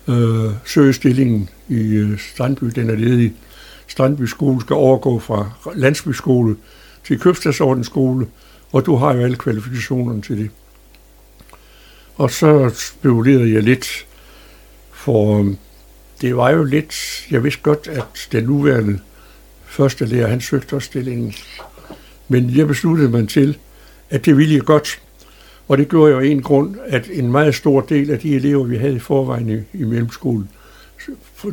[0.07, 3.33] øh, søgestillingen i øh, Strandby, den er ledig.
[3.87, 6.55] Strandby skole skal overgå fra landsbyskole
[7.03, 8.27] til købstadsordensskole,
[8.71, 10.49] og du har jo alle kvalifikationerne til det.
[12.15, 14.05] Og så spekulerede jeg lidt,
[14.91, 15.55] for øh,
[16.21, 18.99] det var jo lidt, jeg vidste godt, at den nuværende
[19.65, 21.33] første lærer, han søgte også stillingen.
[22.27, 23.57] Men jeg besluttede mig til,
[24.09, 25.01] at det ville jeg godt.
[25.67, 28.63] Og det gjorde jeg jo en grund, at en meget stor del af de elever,
[28.63, 30.49] vi havde i forvejen i, i mellemskolen,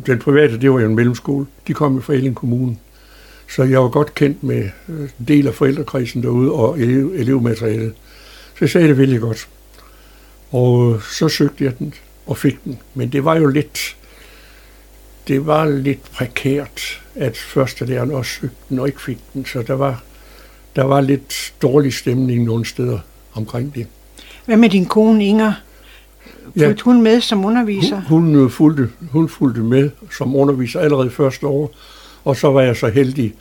[0.05, 2.77] den private, det var jo en mellemskole, de kom jo fra Elling Kommune.
[3.47, 7.93] Så jeg var godt kendt med øh, en del af forældrekredsen derude og elev, elevmaterialet.
[8.59, 9.47] Så sagde det vældig godt.
[10.51, 11.93] Og øh, så søgte jeg den
[12.25, 12.79] og fik den.
[12.93, 13.97] Men det var jo lidt,
[15.27, 19.45] det var lidt prekært, at første læreren også søgte den og ikke fik den.
[19.45, 20.03] Så der var,
[20.75, 22.99] der var lidt dårlig stemning nogle steder
[23.33, 23.87] omkring det.
[24.45, 25.53] Hvad med din kone Inger?
[26.55, 26.67] Ja.
[26.67, 28.01] Fulgte hun med som underviser?
[28.07, 31.75] Hun, hun, øh, fulgte, hun fulgte med som underviser allerede første år,
[32.23, 33.33] og så var jeg så heldig,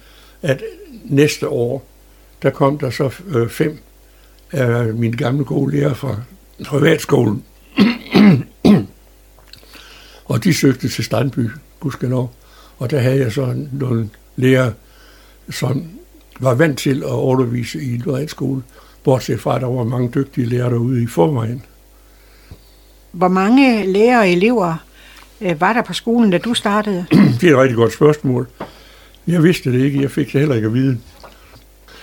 [0.43, 0.63] at
[1.05, 1.87] næste år,
[2.43, 3.79] der kom der så øh, fem
[4.53, 6.17] af mine gamle gode lærere fra
[6.67, 7.43] privatskolen.
[10.25, 11.51] og de søgte til Strandby,
[11.81, 12.35] gudskelov.
[12.79, 14.73] Og der havde jeg så nogle lærere,
[15.51, 15.85] som
[16.41, 18.63] var vant til at undervise i en privatskole,
[19.05, 21.63] bortset fra, at der var mange dygtige lærere derude i forvejen.
[23.13, 24.77] Hvor mange lærere og elever
[25.41, 27.07] øh, var der på skolen, da du startede?
[27.41, 28.49] Det er et rigtig godt spørgsmål.
[29.27, 30.03] Jeg vidste det ikke.
[30.03, 30.99] Jeg fik det heller ikke at vide.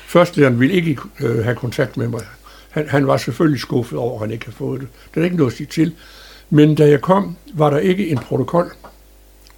[0.05, 2.21] Førstlæreren ville ikke øh, have kontakt med mig.
[2.69, 4.87] Han, han var selvfølgelig skuffet over, at han ikke havde fået det.
[5.13, 5.95] Det er ikke noget at sige til.
[6.49, 8.71] Men da jeg kom, var der ikke en protokol,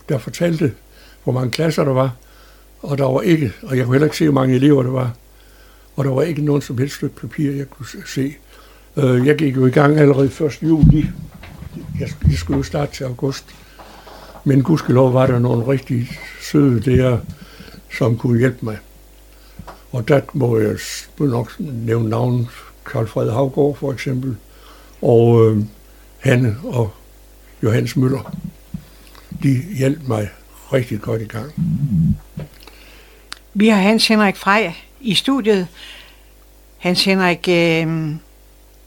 [0.10, 0.74] der fortalte,
[1.24, 2.16] hvor mange klasser der var.
[2.82, 5.12] Og der var ikke, og jeg kunne heller ikke se, hvor mange elever der var.
[5.96, 8.36] Og der var ikke nogen som helst stykke papir, jeg kunne se.
[8.98, 10.64] Øh, jeg gik jo i gang allerede 1.
[10.64, 11.10] juli.
[12.00, 13.46] Jeg, jeg skulle jo starte til august.
[14.44, 16.10] Men gudskelov var der nogle rigtig
[16.42, 17.18] søde der,
[17.92, 18.78] som kunne hjælpe mig.
[19.92, 20.78] Og der må jeg
[21.20, 22.48] nok nævne navnet
[22.86, 24.36] Karl Fred Havgård for eksempel,
[25.02, 25.64] og øh,
[26.20, 26.94] Hanne og
[27.64, 28.36] Johannes Møller.
[29.44, 30.30] De hjalp mig
[30.74, 31.52] rigtig godt i gang.
[33.54, 34.74] Vi har Hans Henrik Frej
[35.04, 35.68] i studiet.
[36.78, 37.88] Hans Henrik, øh,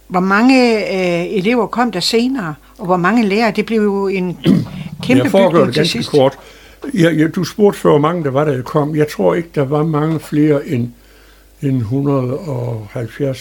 [0.08, 3.52] hvor mange øh, elever kom der senere, og hvor mange lærere?
[3.56, 4.38] Det blev jo en
[5.02, 6.10] kæmpe jeg foregår det ganske sidst.
[6.10, 6.38] kort.
[6.94, 8.96] Jeg, jeg, du spurgte før, hvor mange der var, jeg kom.
[8.96, 10.88] Jeg tror ikke, der var mange flere end,
[11.62, 13.38] end 170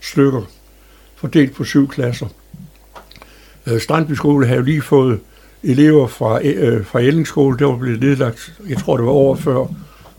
[0.00, 0.42] stykker,
[1.16, 2.26] fordelt på syv klasser.
[3.66, 5.20] Øh, Strandby skole havde jo lige fået
[5.62, 9.66] elever fra, øh, fra Ellingskole, der var blevet nedlagt, jeg tror det var over før,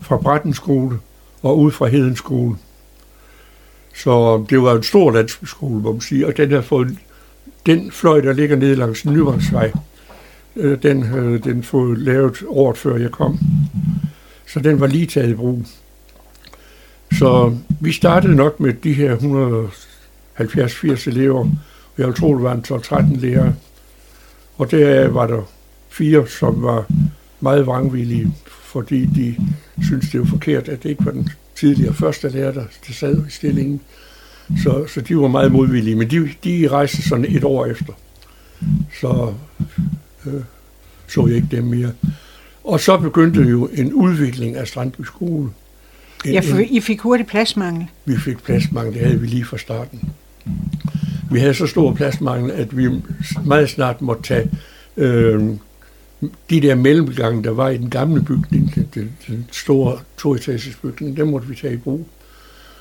[0.00, 0.98] fra Bratten skole
[1.42, 2.58] og ud fra Hedenskolen.
[3.94, 6.98] Så det var en stor landsbyskole, må man sige, og den har fået
[7.66, 9.72] den fløj, der ligger nede langs Nyvangsvej,
[10.56, 13.38] øh, den havde den fået lavet året før jeg kom.
[14.46, 15.62] Så den var lige taget i brug.
[17.18, 19.16] Så vi startede nok med de her
[20.38, 21.48] 170-80 elever.
[21.98, 23.54] Jeg tror, det var en 12-13 lærere.
[24.56, 25.42] Og der var der
[25.88, 26.86] fire, som var
[27.40, 28.34] meget vrangvillige,
[28.72, 29.36] fordi de
[29.82, 33.26] syntes, det var forkert, at det ikke var den tidligere første lærer, der, der sad
[33.26, 33.80] i stillingen.
[34.62, 37.92] Så, så de var meget modvillige, men de, de rejste sådan et år efter.
[39.00, 39.32] Så
[40.26, 40.42] øh,
[41.08, 41.92] så jeg ikke dem mere.
[42.64, 45.50] Og så begyndte jo en udvikling af Strandby Skole.
[46.24, 47.86] En, Ja, for I fik hurtigt pladsmangel.
[48.04, 50.12] vi fik pladsmangel, det havde vi lige fra starten.
[51.30, 52.88] Vi havde så stor pladsmangel, at vi
[53.44, 54.50] meget snart måtte tage
[54.96, 55.50] øh,
[56.50, 61.16] de der mellemgange, der var i den gamle bygning, den, den, den store toetages bygning,
[61.16, 62.06] dem måtte vi tage i brug.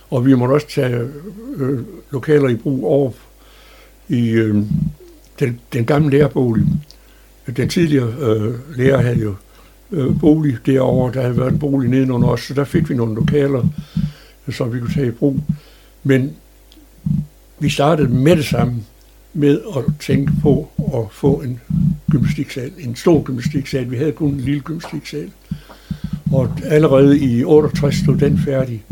[0.10, 1.10] Og vi måtte også tage
[1.56, 1.80] øh,
[2.12, 3.12] lokaler i brug over
[4.10, 4.56] i øh,
[5.39, 6.66] den, den gamle lærerbolig.
[7.58, 9.36] Den tidligere øh, lærer havde jo
[9.92, 13.16] øh, bolig derovre, der havde været en bolig nedenunder os, så der fik vi nogle
[13.16, 13.68] lokaler,
[14.50, 15.39] som vi kunne tage i brug.
[16.04, 16.36] Men
[17.60, 18.84] vi startede med det samme
[19.34, 21.60] med at tænke på at få en
[22.12, 23.91] gymnastiksal, en stor gymnastiksal.
[23.91, 25.32] Vi havde kun en lille gymnastiksal.
[26.32, 28.86] Og allerede i 68 stod den færdig.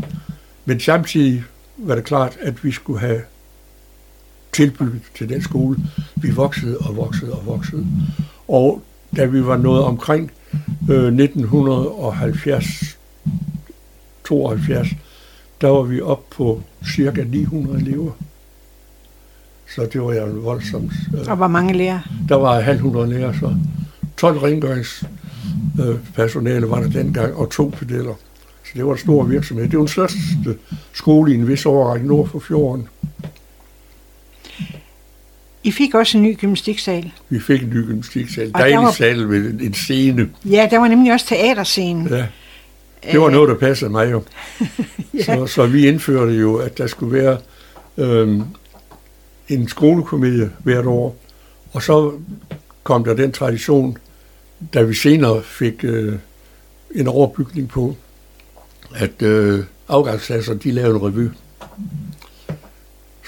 [0.64, 1.44] Men samtidig
[1.76, 3.20] var det klart, at vi skulle have
[4.52, 5.76] tilbygget til den skole.
[6.16, 7.86] Vi voksede og voksede og voksede.
[8.48, 8.82] Og
[9.16, 10.30] da vi var nået omkring
[10.90, 12.98] øh, 1970,
[14.24, 14.88] 72,
[15.60, 16.62] der var vi op på
[16.94, 18.12] cirka 900 elever.
[19.74, 20.92] Så det var jo en voldsomt.
[21.14, 22.02] Øh, Og hvor mange lærere?
[22.28, 23.54] der var halv hundrede lærere, så
[24.16, 25.04] 12 rengørings
[25.80, 28.14] øh, personale var der dengang, og to pedeller.
[28.64, 29.64] Så det var en stor virksomhed.
[29.68, 30.18] Det var den største
[30.92, 32.88] skole i en vis overrække nord for fjorden.
[35.64, 37.12] I fik også en ny gymnastiksal.
[37.28, 38.46] Vi fik en ny gymnastiksal.
[38.46, 40.28] Og der Dejlig var- sal med en, en scene.
[40.44, 42.08] Ja, der var nemlig også teaterscenen.
[42.08, 42.26] Ja,
[43.12, 44.22] det var noget, der passede mig jo.
[45.14, 45.22] ja.
[45.24, 47.38] Så, så vi indførte jo, at der skulle være
[47.98, 48.42] øhm,
[49.50, 51.16] en skolekomedie hvert år.
[51.72, 52.12] Og så
[52.82, 53.98] kom der den tradition,
[54.74, 56.18] da vi senere fik øh,
[56.94, 57.96] en overbygning på,
[58.94, 61.28] at øh, afgangsklasser, de lavede en revy.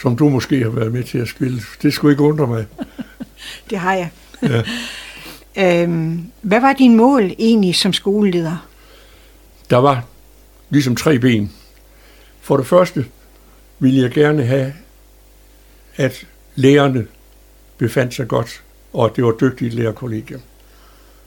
[0.03, 1.61] Som du måske har været med til at spille.
[1.83, 2.67] Det skulle ikke undre mig.
[3.71, 4.11] Det har jeg.
[4.43, 4.63] Ja.
[5.57, 8.69] Øhm, hvad var din mål egentlig som skoleleder?
[9.71, 10.05] Der var
[10.71, 11.53] ligesom tre ben.
[12.41, 13.05] For det første
[13.79, 14.73] ville jeg gerne have,
[15.97, 17.07] at lærerne
[17.79, 18.63] befandt sig godt,
[18.93, 20.39] og at det var dygtige lærerkollegier.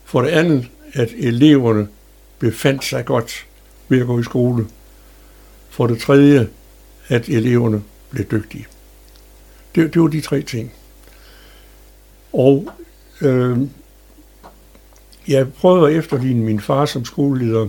[0.06, 1.88] For det andet, at eleverne
[2.40, 3.46] befandt sig godt
[3.90, 4.68] ved at gå i skole.
[5.70, 6.50] For det tredje,
[7.08, 8.68] at eleverne blev dygtige.
[9.76, 10.74] Det, det var de tre ting.
[12.34, 12.72] Og
[13.22, 13.58] øh,
[15.28, 17.68] jeg prøvede at efterligne min far som skoleleder,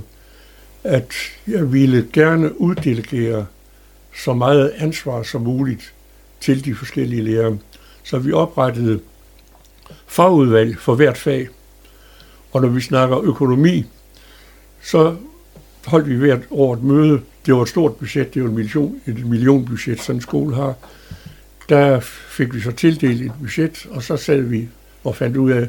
[0.84, 1.14] at
[1.46, 3.46] jeg ville gerne uddelegere
[4.16, 5.94] så meget ansvar som muligt
[6.40, 7.58] til de forskellige lærere.
[8.02, 9.00] Så vi oprettede
[10.06, 11.48] fagudvalg for hvert fag.
[12.52, 13.84] Og når vi snakker økonomi,
[14.82, 15.16] så
[15.86, 17.20] holdt vi hvert år et møde.
[17.46, 20.74] Det var et stort budget, det var en million, et millionbudget, sådan en skole har.
[21.68, 24.68] Der fik vi så tildelt et budget, og så sad vi
[25.04, 25.68] og fandt ud af,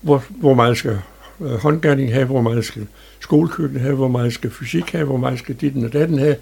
[0.00, 0.98] hvor, hvor meget skal
[1.40, 2.86] øh, håndgærning have, hvor meget skal
[3.20, 6.36] skolekøkken have, hvor meget skal fysik have, hvor meget skal ditten og datten have.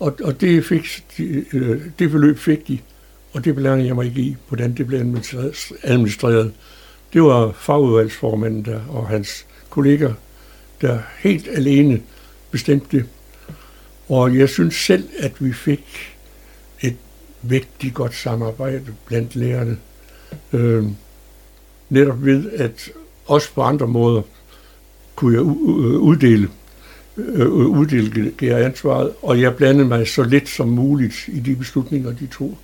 [0.00, 2.78] Og, og det, fik, de, øh, det beløb fik de,
[3.32, 4.98] og det blandede jeg mig ikke i, hvordan det blev
[5.82, 6.52] administreret.
[7.12, 10.14] Det var fagudvalgsformanden der, og hans kolleger,
[10.80, 12.02] der helt alene
[12.50, 13.06] bestemte det.
[14.08, 16.16] Og jeg synes selv, at vi fik
[16.80, 16.96] et
[17.42, 19.78] vigtigt godt samarbejde blandt lærerne.
[20.52, 20.84] Øh,
[21.88, 22.90] netop ved, at
[23.26, 24.22] også på andre måder
[25.16, 26.48] kunne jeg uddele,
[27.26, 32.26] øh, uddelegere ansvaret, og jeg blandede mig så lidt som muligt i de beslutninger, de
[32.26, 32.58] tog.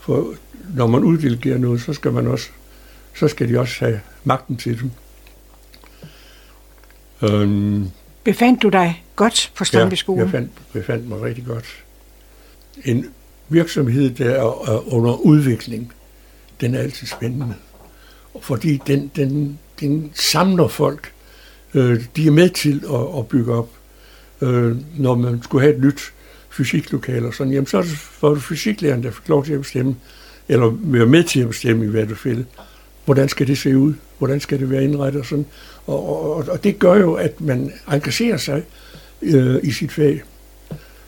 [0.00, 0.34] For
[0.74, 2.48] når man uddelegerer noget, så skal man også,
[3.14, 4.90] så skal de også have magten til dem.
[7.30, 7.90] Um,
[8.24, 10.18] befandt du dig godt på Strandby Skole?
[10.18, 11.84] Ja, jeg fandt, befandt mig rigtig godt.
[12.84, 13.06] En
[13.48, 15.92] virksomhed, der er under udvikling,
[16.60, 17.54] den er altid spændende.
[18.40, 21.12] Fordi den, den, den samler folk.
[21.74, 23.68] Øh, de er med til at, at bygge op.
[24.44, 26.12] Øh, når man skulle have et nyt
[26.50, 27.84] fysiklokale og sådan, jamen så
[28.22, 29.96] var det fysiklæreren, der fik lov til at bestemme,
[30.48, 32.44] eller være med til at bestemme i hvert fald,
[33.04, 35.46] hvordan skal det se ud, hvordan skal det være indrettet og sådan.
[35.86, 38.62] Og, og, og det gør jo, at man engagerer sig
[39.22, 40.22] øh, i sit fag.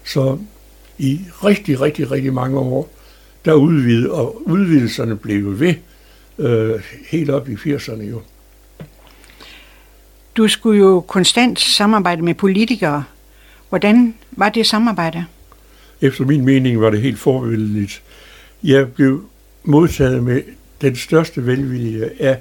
[0.05, 0.39] Så
[0.99, 2.91] i rigtig, rigtig, rigtig mange år,
[3.45, 5.75] der udvidede, og udvidelserne blev ved
[6.39, 8.23] øh, helt op i 80'erne jo.
[10.37, 13.05] Du skulle jo konstant samarbejde med politikere.
[13.69, 15.25] Hvordan var det samarbejde?
[16.01, 18.03] Efter min mening var det helt forbilledligt.
[18.63, 19.25] Jeg blev
[19.65, 20.43] modtaget med
[20.81, 22.39] den største velvilje af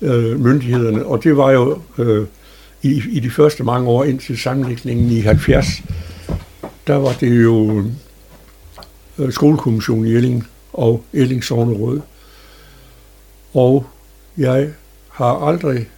[0.00, 2.26] øh, myndighederne, og det var jo øh,
[2.82, 5.66] i, i de første mange år indtil sammenlægningen i 70,
[6.86, 7.84] der var det jo
[9.18, 12.00] øh, skolekommissionen i Elling og Elling Sogneråd.
[13.54, 13.86] Og
[14.36, 14.68] jeg
[15.08, 15.88] har aldrig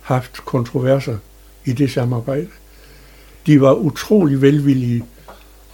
[0.00, 1.16] haft kontroverser
[1.64, 2.48] i det samarbejde.
[3.48, 5.04] De var utrolig velvillige,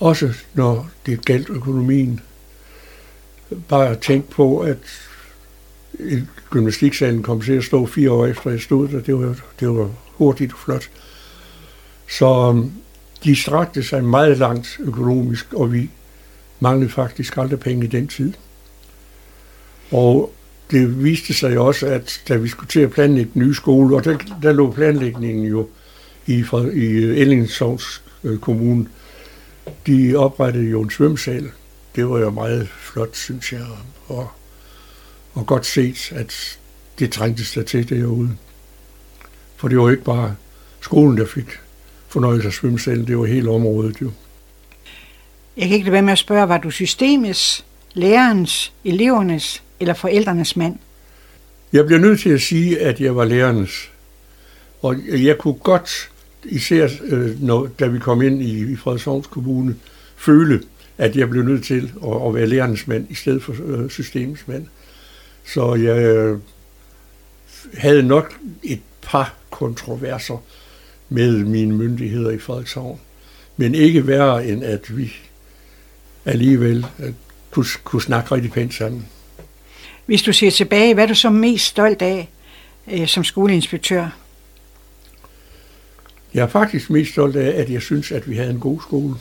[0.01, 2.21] også når det galt økonomien.
[3.69, 4.79] Bare tænk på, at
[6.51, 9.01] gymnastiksalen kom til at stå fire år efter jeg stod der.
[9.01, 10.91] Det var, det var hurtigt og flot.
[12.11, 12.73] Så um,
[13.25, 15.91] de strakte sig meget langt økonomisk, og vi
[16.61, 18.33] manglede faktisk aldrig penge i den tid.
[19.91, 20.33] Og
[20.71, 24.05] det viste sig også, at da vi skulle til at planlægge den nye skole, og
[24.05, 25.69] der, der lå planlægningen jo
[26.27, 26.45] i,
[26.75, 28.87] i Ellingsovs øh, kommune,
[29.87, 31.51] de oprettede jo en svømmesal.
[31.97, 33.67] Det var jo meget flot, synes jeg,
[34.07, 34.29] og,
[35.35, 36.59] og godt set, at
[36.99, 38.37] det trængtes der til derude.
[39.57, 40.37] For det var ikke bare
[40.81, 41.59] skolen, der fik
[42.09, 44.11] fornøjelse af svømmesalen, det var hele området jo.
[45.57, 47.65] Jeg kan ikke lade være med at spørge, var du systemets,
[47.95, 50.79] lærerens, elevernes eller forældrenes mand?
[51.73, 53.91] Jeg bliver nødt til at sige, at jeg var lærernes.
[54.83, 56.11] Og jeg kunne godt,
[56.47, 59.77] især øh, når, da vi kom ind i, i Frederikshavns Kommune,
[60.17, 60.61] føle,
[60.99, 64.49] at jeg blev nødt til at, at være lærernes mand i stedet for øh, systemets
[64.49, 64.67] mand.
[65.45, 66.39] Så jeg øh,
[67.75, 70.43] havde nok et par kontroverser
[71.09, 73.01] med mine myndigheder i Frederikshavn.
[73.57, 75.13] Men ikke værre end at vi
[76.25, 77.13] alligevel øh,
[77.51, 79.07] kunne, kunne snakke rigtig pænt sammen.
[80.07, 82.29] Hvis du ser tilbage, hvad er du så mest stolt af
[82.93, 84.24] øh, som skoleinspektør?
[86.35, 89.15] Jeg er faktisk mest stolt af, at jeg synes, at vi havde en god skole.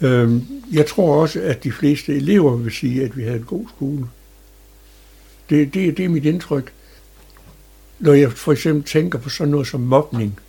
[0.00, 3.66] Øhm, jeg tror også, at de fleste elever vil sige, at vi havde en god
[3.76, 4.06] skole.
[5.50, 6.72] Det, det, det er mit indtryk.
[7.98, 10.40] Når jeg for eksempel tænker på sådan noget som mobning,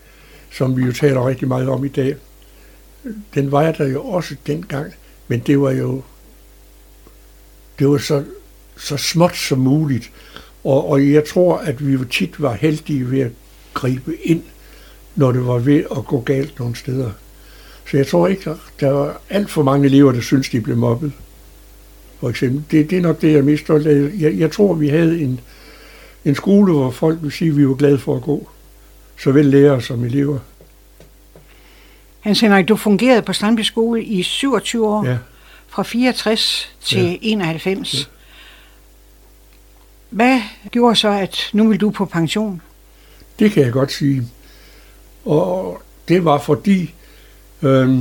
[0.51, 2.15] som vi jo taler rigtig meget om i dag,
[3.34, 4.93] den var der jo også dengang,
[5.28, 6.03] men det var jo
[7.80, 8.24] det var så
[8.78, 10.11] så småt som muligt.
[10.63, 13.32] Og, og jeg tror, at vi tit var heldige ved at
[13.74, 14.43] gribe ind,
[15.16, 17.11] når det var ved at gå galt nogle steder.
[17.91, 21.11] Så jeg tror ikke, der er alt for mange elever, der synes, de blev mobbet.
[22.20, 22.64] For eksempel.
[22.72, 24.11] Det, det er nok det, jeg er mest stolt af.
[24.20, 25.39] Jeg, jeg tror, vi havde en,
[26.26, 28.49] en skole, hvor folk vil sige, at vi var glade for at gå.
[29.20, 30.39] Såvel lærere som elever.
[32.20, 35.05] Hans Henrik, du fungerede på Strandby Skole i 27 år.
[35.05, 35.18] Ja.
[35.68, 37.18] Fra 64 til Ja.
[37.22, 37.93] 91.
[37.93, 37.99] Ja.
[40.09, 40.41] Hvad
[40.72, 42.61] gjorde så, at nu vil du på pension?
[43.39, 44.28] Det kan jeg godt sige.
[45.26, 46.93] Og det var fordi,
[47.61, 47.99] øh,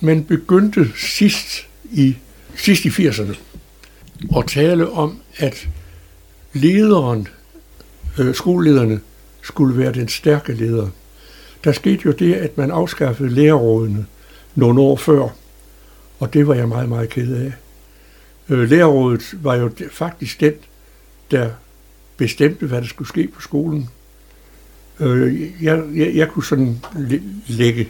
[0.00, 2.16] man begyndte sidst i,
[2.56, 3.36] sidst i 80'erne
[4.36, 5.68] at tale om, at
[6.52, 7.28] lederen,
[8.18, 9.00] øh, skolelederne,
[9.42, 10.88] skulle være den stærke leder.
[11.64, 14.06] Der skete jo det, at man afskaffede lærerrådene
[14.54, 15.28] nogle år før,
[16.18, 17.52] og det var jeg meget, meget ked af.
[18.48, 20.54] Øh, lærerrådet var jo faktisk den,
[21.30, 21.50] der
[22.16, 23.88] bestemte, hvad der skulle ske på skolen.
[25.00, 26.80] Øh, jeg, jeg, jeg kunne sådan
[27.46, 27.88] lægge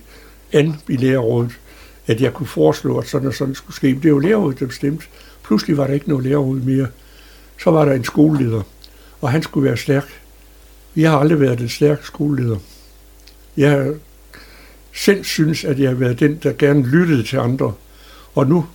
[0.52, 1.60] an i lærerrådet,
[2.06, 3.92] at jeg kunne foreslå, at sådan og sådan skulle ske.
[3.94, 5.06] Men det var lærerrådet, der bestemte.
[5.44, 6.86] Pludselig var der ikke noget lærerråd mere.
[7.62, 8.62] Så var der en skoleleder,
[9.20, 10.08] og han skulle være stærk.
[10.96, 12.56] Jeg har aldrig været den stærke skoleleder.
[13.56, 13.92] Jeg
[14.94, 17.72] selv synes, at jeg har været den, der gerne lyttede til andre.
[18.34, 18.66] Og nu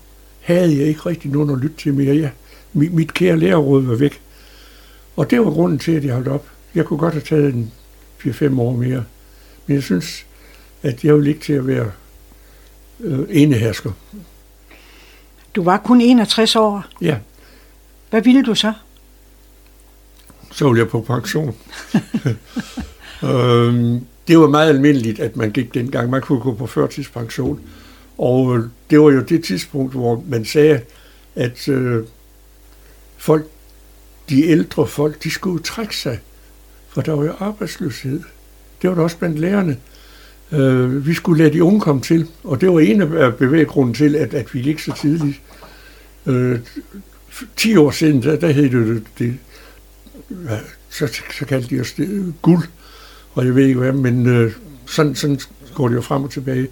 [0.41, 2.15] havde jeg ikke rigtig nogen at lytte til mere.
[2.15, 2.31] Jeg,
[2.73, 4.21] mit, mit kære lærerråd var væk.
[5.15, 6.45] Og det var grunden til, at jeg holdt op.
[6.75, 7.71] Jeg kunne godt have taget en
[8.19, 9.03] 4-5 år mere.
[9.67, 10.25] Men jeg synes,
[10.83, 11.91] at jeg vil ikke til at være
[12.99, 13.91] øh, enehersker.
[15.55, 16.85] Du var kun 61 år.
[17.01, 17.17] Ja,
[18.09, 18.73] Hvad ville du så?
[20.51, 21.55] så vil jeg på pension.
[23.29, 26.09] øhm, det var meget almindeligt, at man gik dengang.
[26.09, 27.59] Man kunne gå på førtidspension.
[28.17, 30.81] Og øh, det var jo det tidspunkt, hvor man sagde,
[31.35, 32.03] at øh,
[33.17, 33.45] folk,
[34.29, 36.19] de ældre folk, de skulle trække sig.
[36.95, 38.21] For der var jo arbejdsløshed.
[38.81, 39.77] Det var der også blandt lærerne.
[40.51, 44.15] Øh, vi skulle lade de unge komme til, og det var en af bevæggrunden til,
[44.15, 45.41] at, at vi ikke så tidligt.
[46.25, 46.59] Øh,
[47.55, 49.37] 10 år siden, der, der hed det, det
[50.49, 50.57] ja,
[50.89, 52.63] så, så kaldte de os det, øh, guld,
[53.33, 54.51] og jeg ved ikke hvad, men øh,
[54.85, 55.39] sådan, sådan
[55.73, 56.67] går det jo frem og tilbage.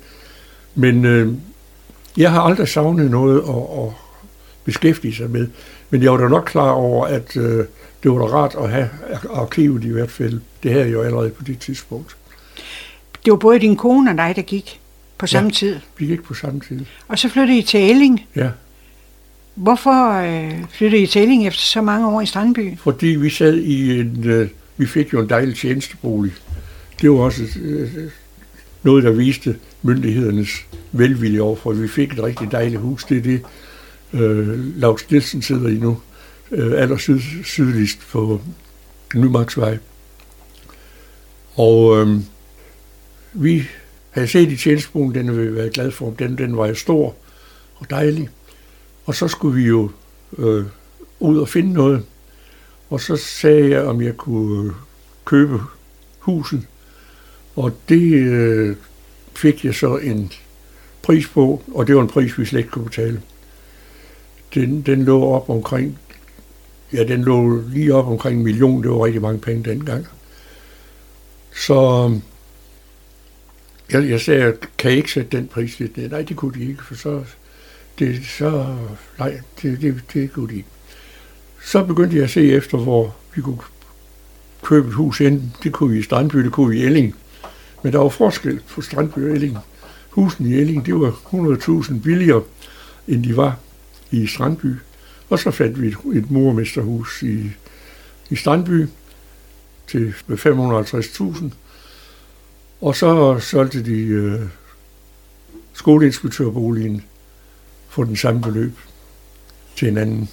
[0.75, 1.33] Men øh,
[2.17, 3.93] jeg har aldrig savnet noget at, at
[4.65, 5.47] beskæftige sig med,
[5.89, 7.65] men jeg var da nok klar over, at øh,
[8.03, 8.89] det var da rart at have
[9.33, 10.39] arkivet i hvert fald.
[10.63, 12.15] Det havde jeg jo allerede på det tidspunkt.
[13.25, 14.79] Det var både din kone og dig, der gik
[15.17, 15.53] på samme Ja.
[15.53, 15.75] tid.
[15.97, 16.79] Vi gik på samme tid.
[17.07, 18.25] Og så flyttede I til Elling.
[18.35, 18.49] Ja,
[19.55, 22.77] Hvorfor øh, flyttede I til Elling efter så mange år i Strandby?
[22.77, 26.33] fordi vi sad i en, øh, vi fik jo en dejlig tjenestebolig.
[27.01, 27.89] Det var også øh,
[28.83, 30.49] noget, der viste myndighedernes
[30.91, 31.73] velvilje overfor.
[31.73, 33.03] Vi fik et rigtig dejligt hus.
[33.03, 33.41] Det er det,
[34.13, 35.97] øh, Lars Nielsen sidder i nu,
[36.53, 38.41] øh, aller syd, sydligst på
[39.15, 39.77] Nymarksvej.
[41.55, 42.19] Og øh,
[43.33, 43.67] vi
[44.09, 46.09] havde set i tjenestebogen, den ville vi glad glade for.
[46.19, 47.15] Den, den var jo stor
[47.75, 48.29] og dejlig.
[49.05, 49.91] Og så skulle vi jo
[50.37, 50.65] øh,
[51.19, 52.05] ud og finde noget.
[52.89, 54.73] Og så sagde jeg, om jeg kunne øh,
[55.25, 55.59] købe
[56.19, 56.67] huset.
[57.55, 58.75] Og det øh,
[59.35, 60.31] fik jeg så en
[61.01, 63.21] pris på, og det var en pris, vi slet ikke kunne betale.
[64.53, 65.99] Den, den lå op omkring,
[66.93, 70.07] ja, den lå lige op omkring en million, det var rigtig mange penge dengang.
[71.55, 72.11] Så
[73.91, 76.09] jeg, jeg sagde, kan ikke sætte den pris lidt ned?
[76.09, 77.23] Nej, det kunne de ikke, for så,
[77.99, 78.75] det, så,
[79.19, 80.69] nej, det, det, det kunne de ikke.
[81.63, 83.57] Så begyndte jeg at se efter, hvor vi kunne
[84.63, 85.41] købe et hus ind.
[85.63, 87.15] Det kunne vi i Strandby, det kunne vi i Elling.
[87.83, 89.57] Men der var forskel på Strandby og Elling.
[90.09, 92.43] Husen i Elling, det var 100.000 billigere,
[93.07, 93.57] end de var
[94.11, 94.75] i Strandby.
[95.29, 97.51] Og så fandt vi et, et murmesterhus i,
[98.29, 98.87] i Strandby
[99.87, 101.43] til 550.000.
[102.81, 104.41] Og så solgte de øh,
[105.73, 107.03] skoleinspektørboligen
[107.89, 108.71] for den samme beløb
[109.75, 110.29] til en anden.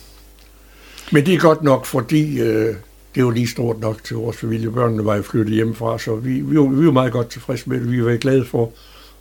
[1.13, 2.75] Men det er godt nok, fordi øh,
[3.15, 4.71] det var lige stort nok til vores familie.
[4.71, 7.81] Børnene var jo flyttet hjemmefra, så vi, vi, var, vi var meget godt tilfredse med
[7.81, 7.93] det.
[7.93, 8.73] Vi var glade for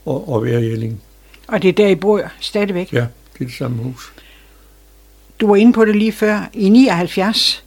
[0.07, 1.01] at, at være i Elling.
[1.47, 2.93] Og det er der, I bor stadigvæk.
[2.93, 4.13] Ja, det er det samme hus.
[5.41, 6.49] Du var inde på det lige før.
[6.53, 7.63] I 79,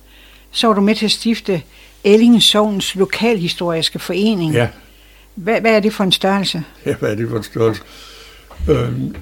[0.51, 1.63] så var du med til at stifte
[2.05, 4.53] Elling Sovns Lokalhistoriske Forening.
[4.55, 4.69] Ja,
[5.35, 6.63] Hvad, hvad er det for en størrelse?
[6.87, 7.83] ja hvad er det for en størrelse?
[8.71, 9.17] Øhm,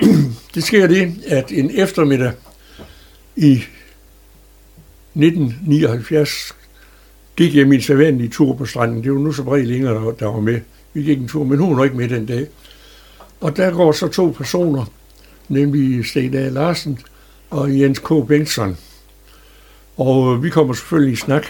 [0.54, 2.32] det sker det, at en eftermiddag
[3.36, 3.62] i
[5.14, 6.52] 1979
[7.36, 9.02] gik jeg min sædvanlige tur på stranden.
[9.04, 10.60] Det var nu så bred længere, der, der var med.
[10.92, 12.46] Vi gik en tur, men hun var ikke med den dag.
[13.40, 14.84] Og der går så to personer,
[15.48, 16.48] nemlig Sten A.
[16.48, 16.98] Larsen
[17.50, 18.08] og Jens K.
[18.28, 18.76] Bengtsson.
[19.96, 21.46] Og øh, vi kommer selvfølgelig i snak.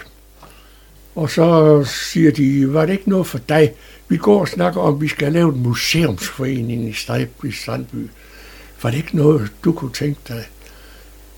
[1.14, 3.72] Og så øh, siger de, var det ikke noget for dig?
[4.08, 8.10] Vi går og snakker om, at vi skal lave en museumsforening i, Strib, i Strandby.
[8.82, 10.44] Var det ikke noget, du kunne tænke dig?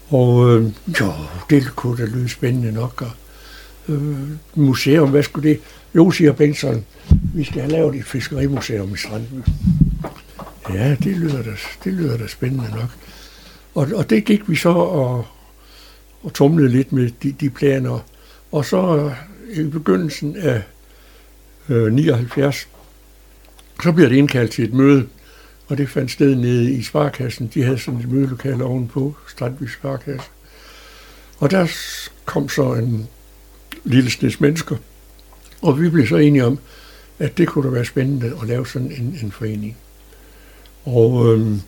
[0.08, 0.64] Og øh,
[1.00, 1.12] jo,
[1.50, 3.02] det kunne da lyde spændende nok.
[3.02, 3.12] Og,
[3.94, 5.60] øh, museum, hvad skulle det?
[5.94, 6.84] Jo, siger Bengtsson,
[7.34, 9.48] vi skal have lavet et fiskerimuseum i Strandby.
[10.70, 11.50] Ja, det lyder da,
[11.84, 12.90] det lyder da spændende nok.
[13.74, 15.26] Og, og det gik vi så og,
[16.22, 17.98] og tumlede lidt med de, de planer.
[18.52, 20.62] Og så øh, i begyndelsen af
[21.68, 22.68] øh, 79,
[23.82, 25.08] så bliver det indkaldt til et møde,
[25.68, 27.50] og det fandt sted nede i Sparkassen.
[27.54, 30.28] De havde sådan et mødelokale ovenpå, Strandby Sparkasse.
[31.38, 31.66] Og der
[32.24, 33.08] kom så en
[33.84, 34.76] lille snes mennesker,
[35.62, 36.58] og vi blev så enige om,
[37.18, 39.76] at det kunne da være spændende at lave sådan en, en forening.
[40.84, 41.60] Og øhm,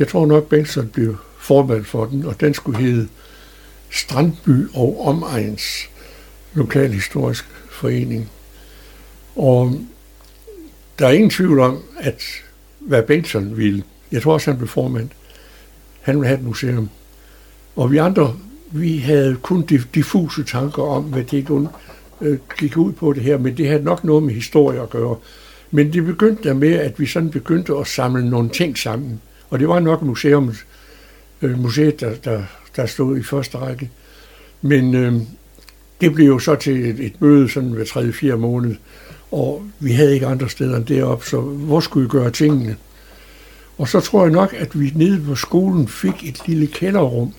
[0.00, 3.08] jeg tror nok, Bengtsson blev formand for den, og den skulle hedde
[3.90, 5.88] Strandby og Omegns
[6.54, 8.30] Lokalhistorisk Forening.
[9.36, 9.80] Og
[10.98, 12.22] der er ingen tvivl om, at
[12.78, 13.82] hvad Bengtsson ville,
[14.12, 15.08] jeg tror også, han blev formand,
[16.00, 16.90] han ville have et museum.
[17.76, 18.36] Og vi andre,
[18.70, 19.62] vi havde kun
[19.94, 21.68] diffuse tanker om, hvad det kun
[22.20, 25.16] øh, gik ud på det her, men det havde nok noget med historie at gøre.
[25.70, 29.20] Men det begyndte der med, at vi sådan begyndte at samle nogle ting sammen.
[29.50, 30.54] Og det var nok museum,
[31.42, 32.42] øh, museet, der, der,
[32.76, 33.90] der stod i første række.
[34.62, 35.14] Men øh,
[36.00, 38.76] det blev jo så til et, et møde sådan hver tredje, fire måned,
[39.30, 42.76] og vi havde ikke andre steder end deroppe, så hvor skulle vi gøre tingene?
[43.78, 47.34] Og så tror jeg nok, at vi nede på skolen fik et lille kælderrum.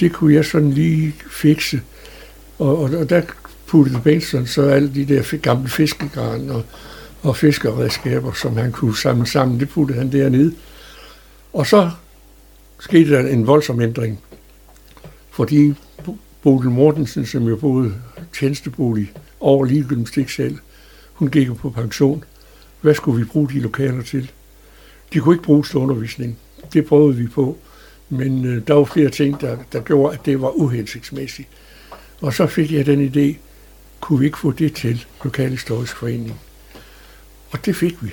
[0.00, 1.80] Det kunne jeg sådan lige fikse.
[2.58, 3.22] Og, og, og der
[3.66, 6.62] puttede Benson så alle de der gamle fiskegarn og,
[7.22, 10.52] og fiskeredskaber, som han kunne samle sammen, det puttede han dernede.
[11.54, 11.90] Og så
[12.80, 14.20] skete der en voldsom ændring,
[15.30, 15.74] fordi
[16.42, 17.94] Bodil Mortensen, som jo boede
[18.38, 20.58] tjenestebolig over lige selv,
[21.12, 22.24] hun gik på pension.
[22.80, 24.30] Hvad skulle vi bruge de lokaler til?
[25.12, 26.38] De kunne ikke bruges til undervisning.
[26.72, 27.58] Det prøvede vi på.
[28.08, 31.48] Men øh, der var flere ting, der, der gjorde, at det var uhensigtsmæssigt.
[32.20, 33.36] Og så fik jeg den idé,
[34.00, 36.40] kunne vi ikke få det til Lokalhistorisk Forening?
[37.50, 38.10] Og det fik vi.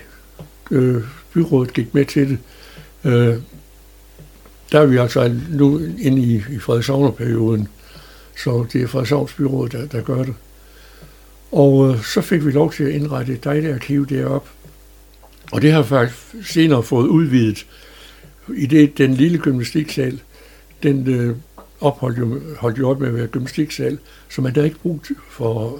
[0.72, 2.40] Øh, byrådet gik med til det.
[3.06, 3.36] Øh,
[4.72, 7.68] der er vi altså nu inde i, i Frederikshavnerperioden,
[8.44, 10.34] så det er Frederikshavnsbyrået, der, der gør det.
[11.52, 14.50] Og øh, så fik vi lov til at indrette et dejligt arkiv deroppe.
[15.52, 17.66] Og det har faktisk senere fået udvidet.
[18.56, 20.20] I det, den lille gymnastiksal,
[20.84, 21.36] den øh,
[21.82, 24.00] opholdt jo, holdt jo op med at være gymnastiksal,
[24.30, 25.80] så man der ikke brugt for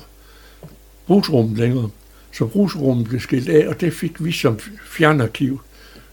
[1.08, 1.90] brugsrummet længere.
[2.34, 5.62] Så brugsrummet blev skilt af, og det fik vi som fjernarkiv,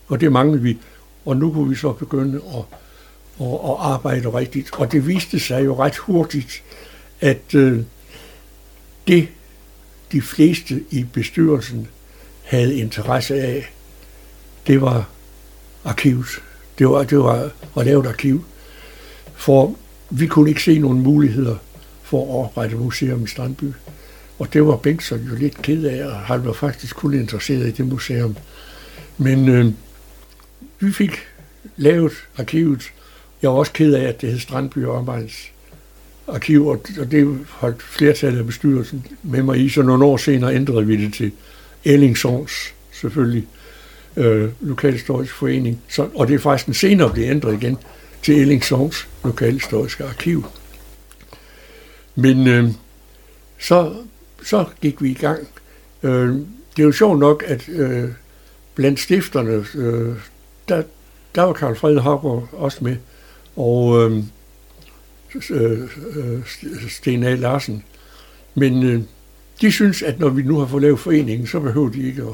[0.06, 0.78] og det manglede vi.
[1.28, 2.64] Og nu kunne vi så begynde at,
[3.40, 4.70] at, at arbejde rigtigt.
[4.72, 6.62] Og det viste sig jo ret hurtigt,
[7.20, 7.80] at øh,
[9.08, 9.28] det
[10.12, 11.88] de fleste i bestyrelsen
[12.42, 13.72] havde interesse af,
[14.66, 15.08] det var
[15.84, 16.26] arkivet.
[16.78, 18.44] Det var, det var at lave et arkiv.
[19.34, 19.74] For
[20.10, 21.56] vi kunne ikke se nogen muligheder
[22.02, 23.72] for at oprette museum i Strandby.
[24.38, 27.70] Og det var Bengtsson jo lidt ked af, og han var faktisk kun interesseret i
[27.70, 28.36] det museum.
[29.18, 29.72] Men øh,
[30.80, 31.26] vi fik
[31.76, 32.92] lavet arkivet.
[33.42, 35.50] Jeg var også ked af, at det hed Strandby og Omegns
[36.28, 40.86] arkiv, og det holdt flertallet af bestyrelsen med mig i, så nogle år senere ændrede
[40.86, 41.32] vi det til
[41.84, 43.46] Ellingsons, selvfølgelig,
[44.16, 47.76] øh, Lokalhistorisk Forening, så, og det er faktisk en senere blev ændret igen
[48.22, 50.46] til Ellingsons Lokalhistoriske Arkiv.
[52.14, 52.70] Men øh,
[53.58, 53.94] så,
[54.44, 55.48] så gik vi i gang.
[56.02, 56.28] Øh,
[56.76, 58.08] det er jo sjovt nok, at øh,
[58.74, 60.14] blandt stifterne, øh,
[60.68, 60.82] der,
[61.34, 62.96] der var Karl Fred Hopper også med,
[63.56, 64.24] og øhm,
[65.50, 65.80] øh,
[66.16, 66.40] øh,
[66.88, 67.34] Sten A.
[67.34, 67.84] Larsen.
[68.54, 69.02] Men øh,
[69.60, 72.28] de synes, at når vi nu har fået lavet foreningen, så behøver de ikke at,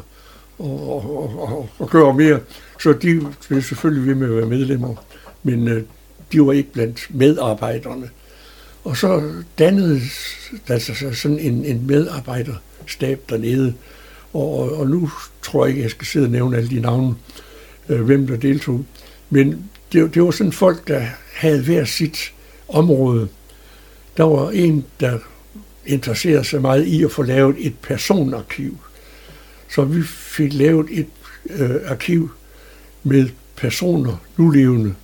[0.61, 2.41] at, at, at, at gøre mere.
[2.80, 4.95] Så de blev selvfølgelig ved med at være medlemmer,
[5.43, 5.82] men øh,
[6.32, 8.11] de var ikke blandt medarbejderne.
[8.85, 10.01] Og så dannede
[10.68, 13.74] der sig sådan en, en medarbejderstab dernede,
[14.32, 15.11] og, og nu
[15.43, 17.14] tror jeg ikke, jeg skal sidde og nævne alle de navne,
[17.89, 18.85] øh, hvem der deltog.
[19.30, 22.32] Men det, det var sådan folk, der havde hver sit
[22.68, 23.28] område.
[24.16, 25.18] Der var en, der
[25.87, 28.78] interesserede sig meget i at få lavet et personarkiv.
[29.68, 31.07] Så vi fik lavet et
[31.51, 32.30] øh, arkiv
[33.03, 34.95] med personer, nulevende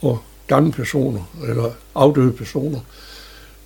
[0.00, 2.80] og gamle personer, eller afdøde personer,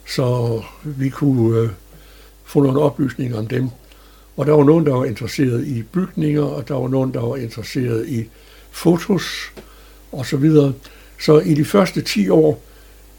[0.07, 1.71] så vi kunne øh,
[2.45, 3.69] få nogle oplysninger om dem.
[4.37, 7.37] Og der var nogen, der var interesseret i bygninger, og der var nogen, der var
[7.37, 8.29] interesseret i
[8.71, 9.53] fotos
[10.13, 10.73] og så videre.
[11.21, 12.63] Så i de første 10 år,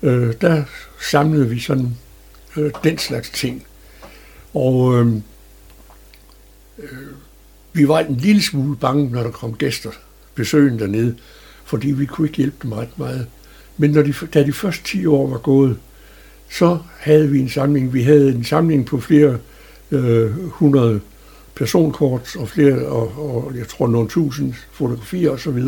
[0.04, 0.64] øh, der
[1.12, 1.98] samlede vi sådan
[2.58, 3.66] øh, den slags ting.
[4.54, 5.08] Og øh,
[6.80, 6.90] øh,
[7.74, 9.92] vi var en lille smule bange, når der kom gæster
[10.36, 11.16] besøgende dernede,
[11.66, 13.28] fordi vi kunne ikke hjælpe dem ret meget.
[13.78, 15.78] Men når de, da de første 10 år var gået,
[16.50, 17.94] så havde vi en samling.
[17.94, 19.38] Vi havde en samling på flere
[19.92, 21.02] øh, hundrede
[21.60, 25.64] personkort og flere, og, og jeg tror nogle tusind fotografier osv.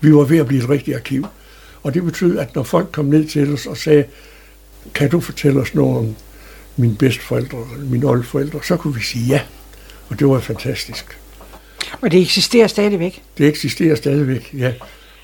[0.00, 1.26] Vi var ved at blive et rigtigt arkiv.
[1.82, 4.04] Og det betød, at når folk kom ned til os og sagde,
[4.94, 6.14] kan du fortælle os noget om
[6.76, 7.58] mine bedsteforældre,
[7.90, 9.40] mine oldeforældre, så kunne vi sige ja.
[10.08, 11.18] Og det var fantastisk.
[12.00, 13.22] Og det eksisterer stadigvæk?
[13.38, 14.72] Det eksisterer stadigvæk, ja.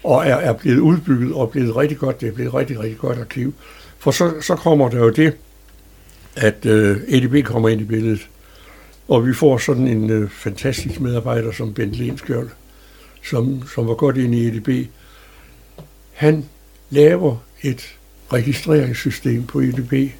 [0.04, 2.20] Og er, er blevet udbygget og blevet rigtig godt.
[2.20, 3.54] Det er blevet rigtig, rigtig godt arkiv.
[3.98, 5.32] For så, så kommer der jo det,
[6.36, 8.28] at øh, EDB kommer ind i billedet.
[9.10, 12.50] Og vi får sådan en øh, fantastisk medarbejder som Bent Lenskjold,
[13.24, 14.88] som, som var godt inde i EDB.
[16.12, 16.44] Han
[16.90, 17.96] laver et
[18.32, 20.12] registreringssystem på EDB,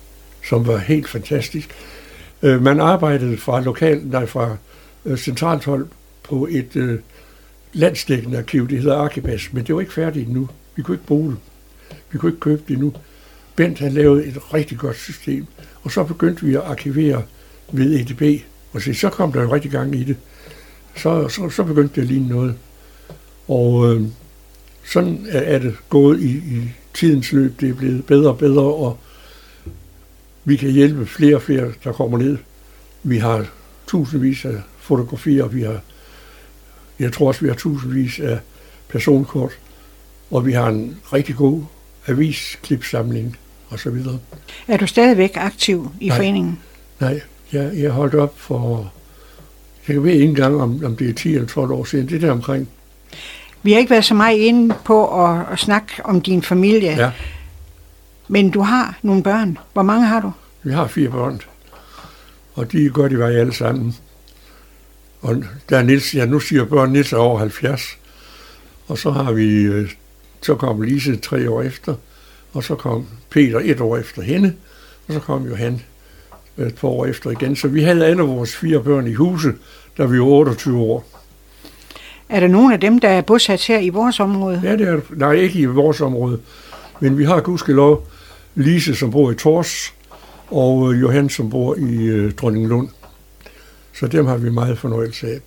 [0.49, 1.70] som var helt fantastisk.
[2.43, 4.57] Øh, man arbejdede fra lokal, nej, fra
[5.05, 5.86] øh, centralt hold
[6.22, 6.99] på et øh,
[7.72, 10.49] landsdækkende arkiv, det hedder Arkibas, men det var ikke færdigt endnu.
[10.76, 11.38] Vi kunne ikke bruge det.
[12.11, 12.93] Vi kunne ikke købe det endnu.
[13.57, 15.47] Bent havde lavet et rigtig godt system,
[15.82, 17.22] og så begyndte vi at arkivere
[17.72, 18.43] ved EDB,
[18.73, 20.16] og så, så kom der jo rigtig gang i det.
[20.97, 22.55] Så, så, så begyndte det at ligne noget.
[23.49, 24.03] Og øh,
[24.85, 27.61] sådan er det gået i, i tidens løb.
[27.61, 28.99] Det er blevet bedre og bedre, og
[30.45, 32.39] vi kan hjælpe flere og flere, der kommer ned.
[33.03, 33.47] Vi har
[33.87, 35.81] tusindvis af fotografier, vi har,
[36.99, 38.39] jeg tror også, vi har tusindvis af
[38.89, 39.59] personkort,
[40.31, 41.62] og vi har en rigtig god
[42.07, 43.37] avisklipsamling
[43.68, 44.18] og så videre.
[44.68, 46.16] Er du stadigvæk aktiv i Nej.
[46.16, 46.59] foreningen?
[47.01, 47.21] Nej,
[47.53, 48.92] jeg, jeg holdt op for,
[49.88, 52.30] jeg ved ikke engang, om, om det er 10 eller 12 år siden, det der
[52.30, 52.68] omkring.
[53.62, 57.11] Vi har ikke været så meget inde på at, at snakke om din familie, Ja,
[58.28, 59.59] men du har nogle børn.
[59.72, 60.32] Hvor mange har du?
[60.62, 61.40] vi har fire børn,
[62.55, 63.96] og de er godt i vej alle sammen.
[65.20, 67.98] Og der er Niels, ja nu siger børn, Niels er over 70,
[68.88, 69.90] og så har vi, øh,
[70.42, 71.94] så kom Lise tre år efter,
[72.53, 74.55] og så kom Peter et år efter hende,
[75.09, 75.82] og så kom Johan
[76.67, 77.57] et par år efter igen.
[77.57, 79.55] Så vi havde alle vores fire børn i huset,
[79.99, 81.05] da vi var 28 år.
[82.29, 84.61] Er der nogen af dem, der er bosat her i vores område?
[84.65, 86.41] Ja, det er Nej, ikke i vores område.
[87.01, 88.07] Men vi har gudskelov
[88.55, 89.95] Lise, som bor i Tors,
[90.51, 92.89] og øh, Johan, som bor i øh, Dronninglund.
[93.93, 95.41] Så dem har vi meget fornøjelse af.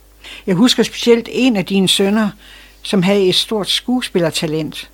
[0.47, 2.29] Jeg husker specielt en af dine sønner,
[2.81, 4.89] som havde et stort skuespillertalent.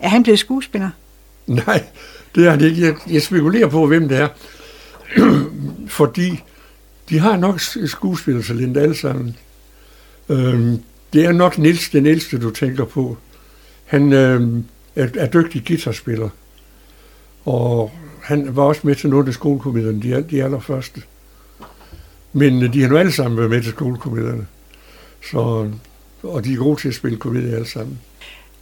[0.00, 0.90] Er han blevet skuespiller?
[1.46, 1.84] Nej,
[2.34, 2.86] det er han ikke.
[2.86, 4.28] Jeg, jeg spekulerer på, hvem det er.
[5.88, 6.42] Fordi
[7.08, 9.36] de har nok skuespillertalent alle sammen.
[10.28, 10.78] Øhm,
[11.12, 13.16] det er nok Nils, den ældste, du tænker på.
[13.84, 14.64] Han øhm,
[14.96, 16.28] er, er dygtig guitarspiller.
[17.44, 17.92] Og
[18.22, 21.02] han var også med til nogle af skolekomedierne, de, de allerførste.
[22.32, 24.46] Men øh, de har nu alle sammen været med til skolekomedierne.
[25.30, 25.70] Så,
[26.22, 27.98] og de er gode til at spille komedie alle sammen.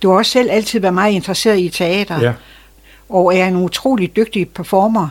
[0.02, 2.32] Du har også selv altid været meget interesseret i teater, Ja.
[3.08, 5.08] og er en utrolig dygtig performer.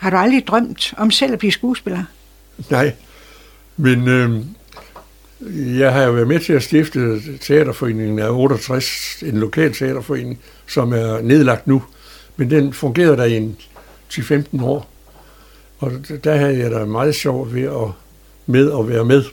[0.00, 2.04] Har du aldrig drømt om selv at blive skuespiller?
[2.70, 2.92] Nej,
[3.76, 4.40] men øh,
[5.78, 10.92] jeg har jo været med til at stifte Teaterforeningen af 68, en lokal teaterforening, som
[10.92, 11.82] er nedlagt nu.
[12.36, 13.56] Men den fungerede der i en
[14.12, 14.90] 10-15 år.
[15.78, 15.92] Og
[16.24, 17.92] der havde jeg da meget sjovt ved at,
[18.46, 19.24] med at være med,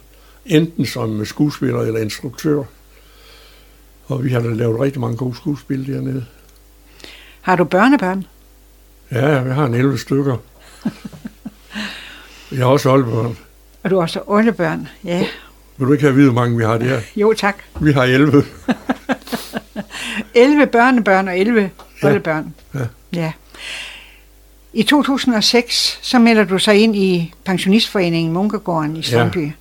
[0.45, 2.63] enten som skuespiller eller instruktør.
[4.05, 6.25] Og vi har da lavet rigtig mange gode skuespil dernede.
[7.41, 8.25] Har du børnebørn?
[9.11, 10.37] Ja, jeg har en 11 stykker.
[12.51, 13.37] Jeg har også oldebørn.
[13.83, 14.87] Og du har også oldebørn?
[15.03, 15.27] Ja.
[15.77, 17.01] Vil du ikke have at vide, hvor mange vi har der?
[17.15, 17.55] Jo, tak.
[17.81, 18.43] Vi har 11.
[20.35, 21.69] 11 børnebørn og 11
[22.03, 22.07] Ja.
[22.07, 22.53] oldebørn.
[22.75, 22.79] Ja.
[23.13, 23.31] ja.
[24.73, 29.51] I 2006, så melder du sig ind i pensionistforeningen Munkegården i Strømby.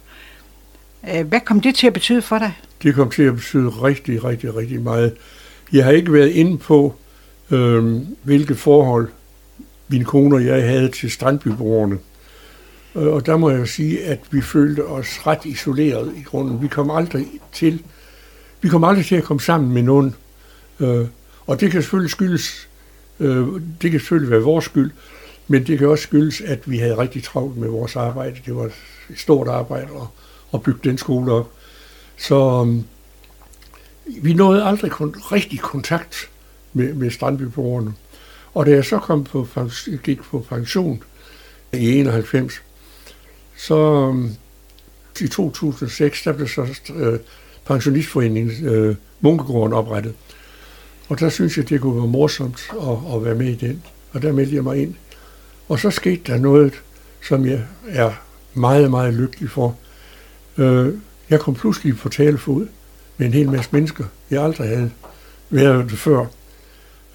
[1.06, 1.22] Ja.
[1.22, 2.52] Hvad kom det til at betyde for dig?
[2.82, 5.14] Det kom til at betyde rigtig, rigtig, rigtig meget.
[5.72, 6.94] Jeg har ikke været inde på,
[7.50, 9.08] øh, hvilke forhold
[9.89, 11.99] min kone og jeg havde til strandbyboerne.
[12.95, 16.62] Øh, og der må jeg sige, at vi følte os ret isoleret i grunden.
[16.62, 17.82] Vi kom aldrig til,
[18.61, 20.14] vi kom aldrig til at komme sammen med nogen.
[20.80, 21.07] Øh,
[21.47, 22.68] og det kan selvfølgelig skyldes,
[23.20, 23.47] øh,
[23.82, 24.91] det kan selvfølgelig være vores skyld,
[25.49, 28.37] men det kan også skyldes, at vi havde rigtig travlt med vores arbejde.
[28.47, 28.72] Det var et
[29.16, 30.07] stort arbejde at,
[30.55, 31.53] at bygge den skole op.
[32.16, 32.84] Så øhm,
[34.07, 36.30] vi nåede aldrig kun, rigtig kontakt
[36.72, 37.95] med, med strandbyboerne.
[38.57, 39.48] Og da jeg så kom på,
[40.02, 41.02] gik på pension
[41.72, 42.62] i 91,
[43.57, 44.30] så øhm,
[45.20, 47.18] i 2006, der blev så øh,
[47.64, 50.14] pensionistforeningen øh, Munkegården oprettet.
[51.09, 53.82] Og der synes jeg, det kunne være morsomt at, at være med i den.
[54.12, 54.94] Og der meldte jeg mig ind.
[55.68, 56.82] Og så skete der noget,
[57.22, 58.12] som jeg er
[58.54, 59.76] meget, meget lykkelig for.
[60.59, 60.94] Øh,
[61.30, 62.66] jeg kom pludselig på talefod
[63.16, 64.90] med en hel masse mennesker, jeg aldrig havde
[65.50, 66.26] været det før.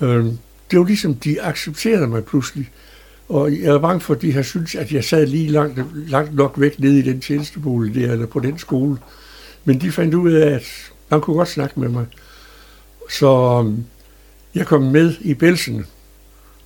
[0.02, 0.26] Øh,
[0.72, 2.70] det var ligesom, de accepterede mig pludselig.
[3.30, 6.36] Og jeg er bange for, at de har syntes, at jeg sad lige langt, langt
[6.36, 8.98] nok væk nede i den tjenestebolig der, eller på den skole.
[9.66, 12.06] Men de fandt ud af, at man kunne godt snakke med mig.
[13.10, 13.86] Så øhm,
[14.56, 15.86] jeg kom med i Belsen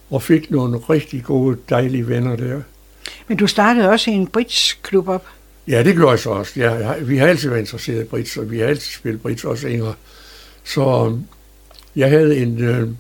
[0.10, 2.62] og fik nogle rigtig gode, dejlige venner der.
[3.28, 5.26] Men du startede også i en bridge-klub op?
[5.68, 6.60] Ja, det gjorde jeg så også.
[6.60, 9.68] Ja, vi har altid været interesseret i bridge, og vi har altid spillet bridge, også
[9.68, 9.94] yngre.
[10.64, 11.24] Så øhm,
[11.96, 12.98] jeg havde en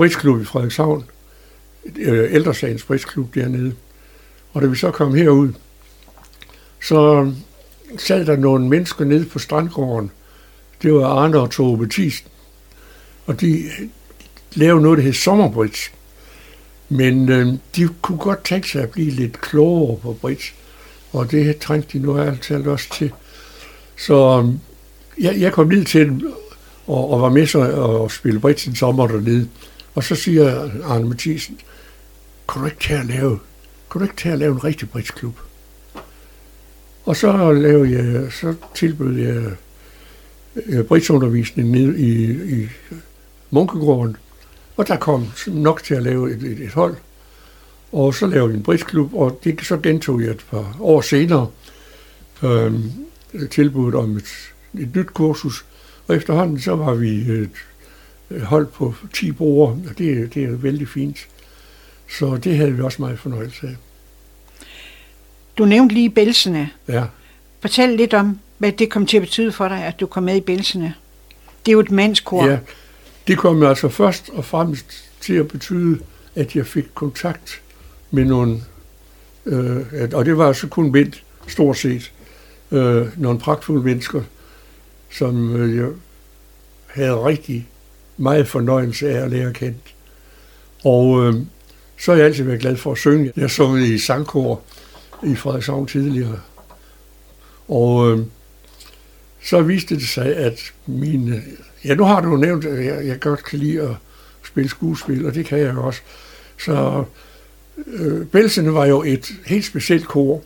[0.00, 1.04] øh, klub i Frederikshavn,
[1.96, 3.74] øh, ældresagens bridge-klub dernede.
[4.52, 5.52] Og da vi så kom herud,
[6.82, 7.32] så øh,
[7.98, 10.10] sad der nogle mennesker nede på strandgården.
[10.82, 12.26] Det var Arne og Tove Thiesen.
[13.26, 13.62] Og de
[14.54, 15.90] lavede noget, der hed sommerbridge.
[16.88, 20.52] Men øh, de kunne godt tænke sig at blive lidt klogere på bridge.
[21.12, 23.12] Og det trængte de nu altid også til.
[23.96, 24.54] Så øh,
[25.24, 26.32] jeg, jeg kom ned til dem
[26.86, 29.48] og, og var med så og spille bridge en sommer dernede.
[29.94, 31.58] Og så siger Arne Mathisen,
[32.48, 33.38] kan du ikke tage at lave,
[33.90, 35.38] kan du ikke tage at lave en rigtig bridgeklub?
[37.04, 39.52] Og så lavede jeg, så tilbød jeg
[40.66, 42.32] øh, bridgeundervisning ned i,
[42.62, 42.68] i
[43.50, 44.16] Munkegården,
[44.76, 46.96] og der kom nok til at lave et, et, et hold.
[47.92, 51.46] Og så lavede vi en bridgeklub, og det så gentog jeg et par år senere
[52.42, 52.72] øh,
[53.50, 55.64] tilbuddet om et, et nyt kursus.
[56.06, 57.50] Og efterhånden så var vi et
[58.40, 61.26] hold på 10 brugere, og det, det er vældig fint.
[62.18, 63.76] Så det havde vi også meget fornøjelse af.
[65.58, 66.70] Du nævnte lige bælsene.
[66.88, 67.04] Ja.
[67.60, 70.36] Fortæl lidt om, hvad det kom til at betyde for dig, at du kom med
[70.36, 70.94] i bælsene.
[71.66, 72.46] Det er jo et mandskor.
[72.46, 72.58] Ja,
[73.26, 75.98] det kom altså først og fremmest til at betyde,
[76.34, 77.62] at jeg fik kontakt
[78.10, 78.60] med nogle,
[79.46, 81.12] øh, og det var altså kun mænd,
[81.48, 82.12] stort set,
[82.70, 84.22] øh, nogle pragtfulde mennesker,
[85.10, 85.88] som øh, jeg
[86.86, 87.68] havde rigtig
[88.16, 89.94] meget fornøjelse af at lære kendt.
[90.84, 91.34] Og øh,
[92.00, 93.32] så har jeg altid været glad for at synge.
[93.36, 94.60] Jeg sang i sangkor
[95.22, 96.40] i Frederikshavn tidligere.
[97.68, 98.26] Og øh,
[99.44, 101.36] så viste det sig, at mine...
[101.36, 101.42] Øh,
[101.84, 103.96] ja, nu har du jo nævnt, at jeg, jeg godt kan lide at
[104.44, 106.00] spille skuespil, og det kan jeg også.
[106.58, 107.04] Så
[107.86, 110.42] øh, Belsene var jo et helt specielt kor,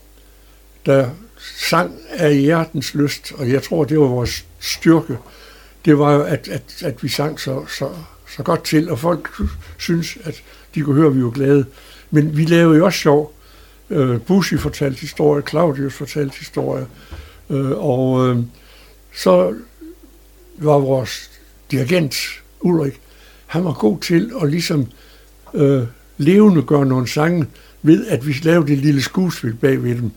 [0.87, 1.11] der
[1.57, 5.17] sang af hjertens lyst, og jeg tror, det var vores styrke.
[5.87, 7.91] Det var jo, at, at, at vi sang så, så,
[8.37, 9.31] så godt til, og folk
[9.79, 10.43] synes, at
[10.75, 11.65] de kunne høre, at vi var glade.
[12.11, 13.33] Men vi lavede jo også sjov.
[13.91, 16.87] Øh, Bussi fortalte historie, Claudius fortalte historie,
[17.51, 18.39] øh, og øh,
[19.15, 19.55] så
[20.59, 21.31] var vores
[21.71, 22.17] dirigent
[22.61, 23.01] Ulrik,
[23.47, 24.87] han var god til at ligesom
[25.55, 25.83] øh,
[26.17, 27.47] levende gøre nogle sange
[27.83, 30.11] ved, at vi lavede et lille skuespil bag ved dem.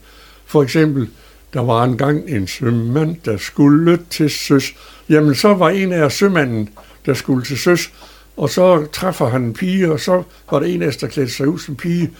[0.46, 1.10] For eksempel,
[1.54, 4.76] der var engang en sømand, der skulle til søs.
[5.10, 6.70] Jamen, så var en af sømanden,
[7.06, 7.92] der skulle til søs,
[8.38, 11.34] og så træffer han en pige, og så var der en af os, der klædte
[11.34, 12.12] sig ud som pige,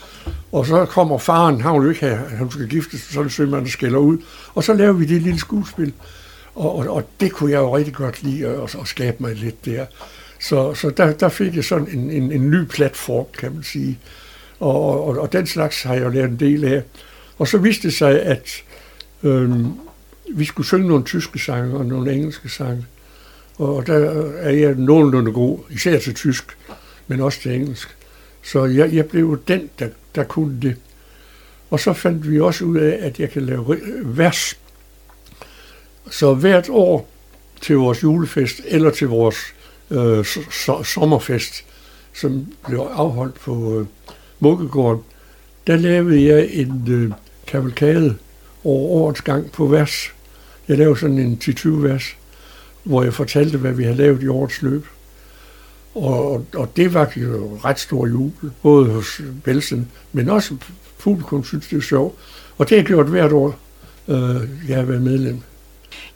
[0.52, 3.24] og så kommer faren, han vil jo ikke have, at han skal giftes, så er
[3.24, 4.18] det sømanden, der skælder ud,
[4.54, 5.94] og så laver vi det lille skuespil,
[6.56, 9.66] og, og, og det kunne jeg jo rigtig godt lide at, at skabe mig lidt
[9.66, 9.86] der.
[10.40, 14.00] Så, så der, der fik jeg sådan en, en, en ny platform, kan man sige.
[14.60, 16.84] Og, og, og den slags har jeg jo lært en del af.
[17.38, 18.64] Og så viste det sig, at
[19.24, 19.66] øhm,
[20.34, 22.86] vi skulle synge nogle tyske sange og nogle engelske sange.
[23.58, 23.98] Og der
[24.38, 26.58] er jeg nogenlunde god, især til tysk,
[27.08, 27.98] men også til engelsk.
[28.44, 30.76] Så jeg, jeg blev den, der, der kunne det.
[31.70, 34.58] Og så fandt vi også ud af, at jeg kan lave vers.
[36.12, 37.10] Så hvert år
[37.62, 39.38] til vores julefest eller til vores
[39.92, 41.66] øh, so- sommerfest,
[42.14, 43.86] som blev afholdt på øh,
[44.40, 45.04] Mukkegården,
[45.68, 47.12] der lavede jeg en øh,
[47.48, 48.18] kavalkade
[48.64, 50.12] over årets gang på vers.
[50.68, 52.16] Jeg lavede sådan en 10-20 vers
[52.84, 54.86] hvor jeg fortalte, hvad vi havde lavet i årets løb.
[55.96, 60.56] Og, og det var jo ret stor jubel, både hos Belsen, men også
[61.00, 62.16] publikum synes, det er sjovt.
[62.58, 63.56] Og det har jeg gjort hvert år,
[64.08, 64.36] øh,
[64.68, 65.42] jeg har været medlem.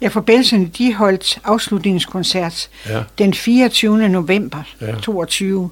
[0.02, 3.04] Ja, for Belsen, de holdt afslutningskoncert Ja.
[3.18, 4.10] den 24.
[4.10, 4.96] november Ja.
[5.02, 5.70] 22.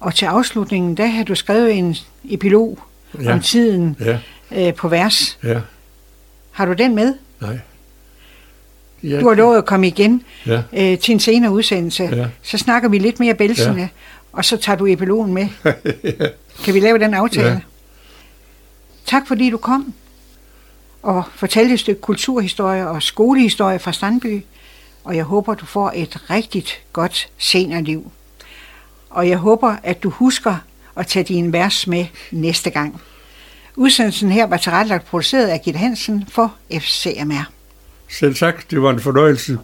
[0.00, 1.96] Og til afslutningen, der har du skrevet en
[2.30, 2.78] epilog
[3.22, 3.32] Ja.
[3.32, 4.18] om tiden Ja,
[4.68, 5.38] øh, på vers.
[5.44, 5.60] ja,
[6.54, 7.14] Har du den med?
[7.40, 7.58] nej.
[9.02, 12.04] Ja, Du har lovet at komme igen Ja, øh, til en senere udsendelse.
[12.04, 12.26] Ja.
[12.42, 13.88] Så snakker vi lidt mere Belsene, Ja.
[14.32, 15.48] og så tager du epilogen med.
[16.64, 17.48] Kan vi lave den aftale?
[17.48, 17.60] Ja.
[19.06, 19.94] Tak fordi du kom
[21.02, 24.44] og fortalte et stykke kulturhistorie og skolehistorie fra Strandby.
[25.04, 28.10] Og jeg håber, du får et rigtigt godt seniorliv.
[29.10, 30.56] Og jeg håber, at du husker
[30.96, 33.00] at tage dine vers med næste gang.
[33.76, 37.50] Udsendelsen her var tilrettelagt produceret af Gitte Hansen for FCMR.
[38.10, 39.58] Selv tak, det var en fornøjelse.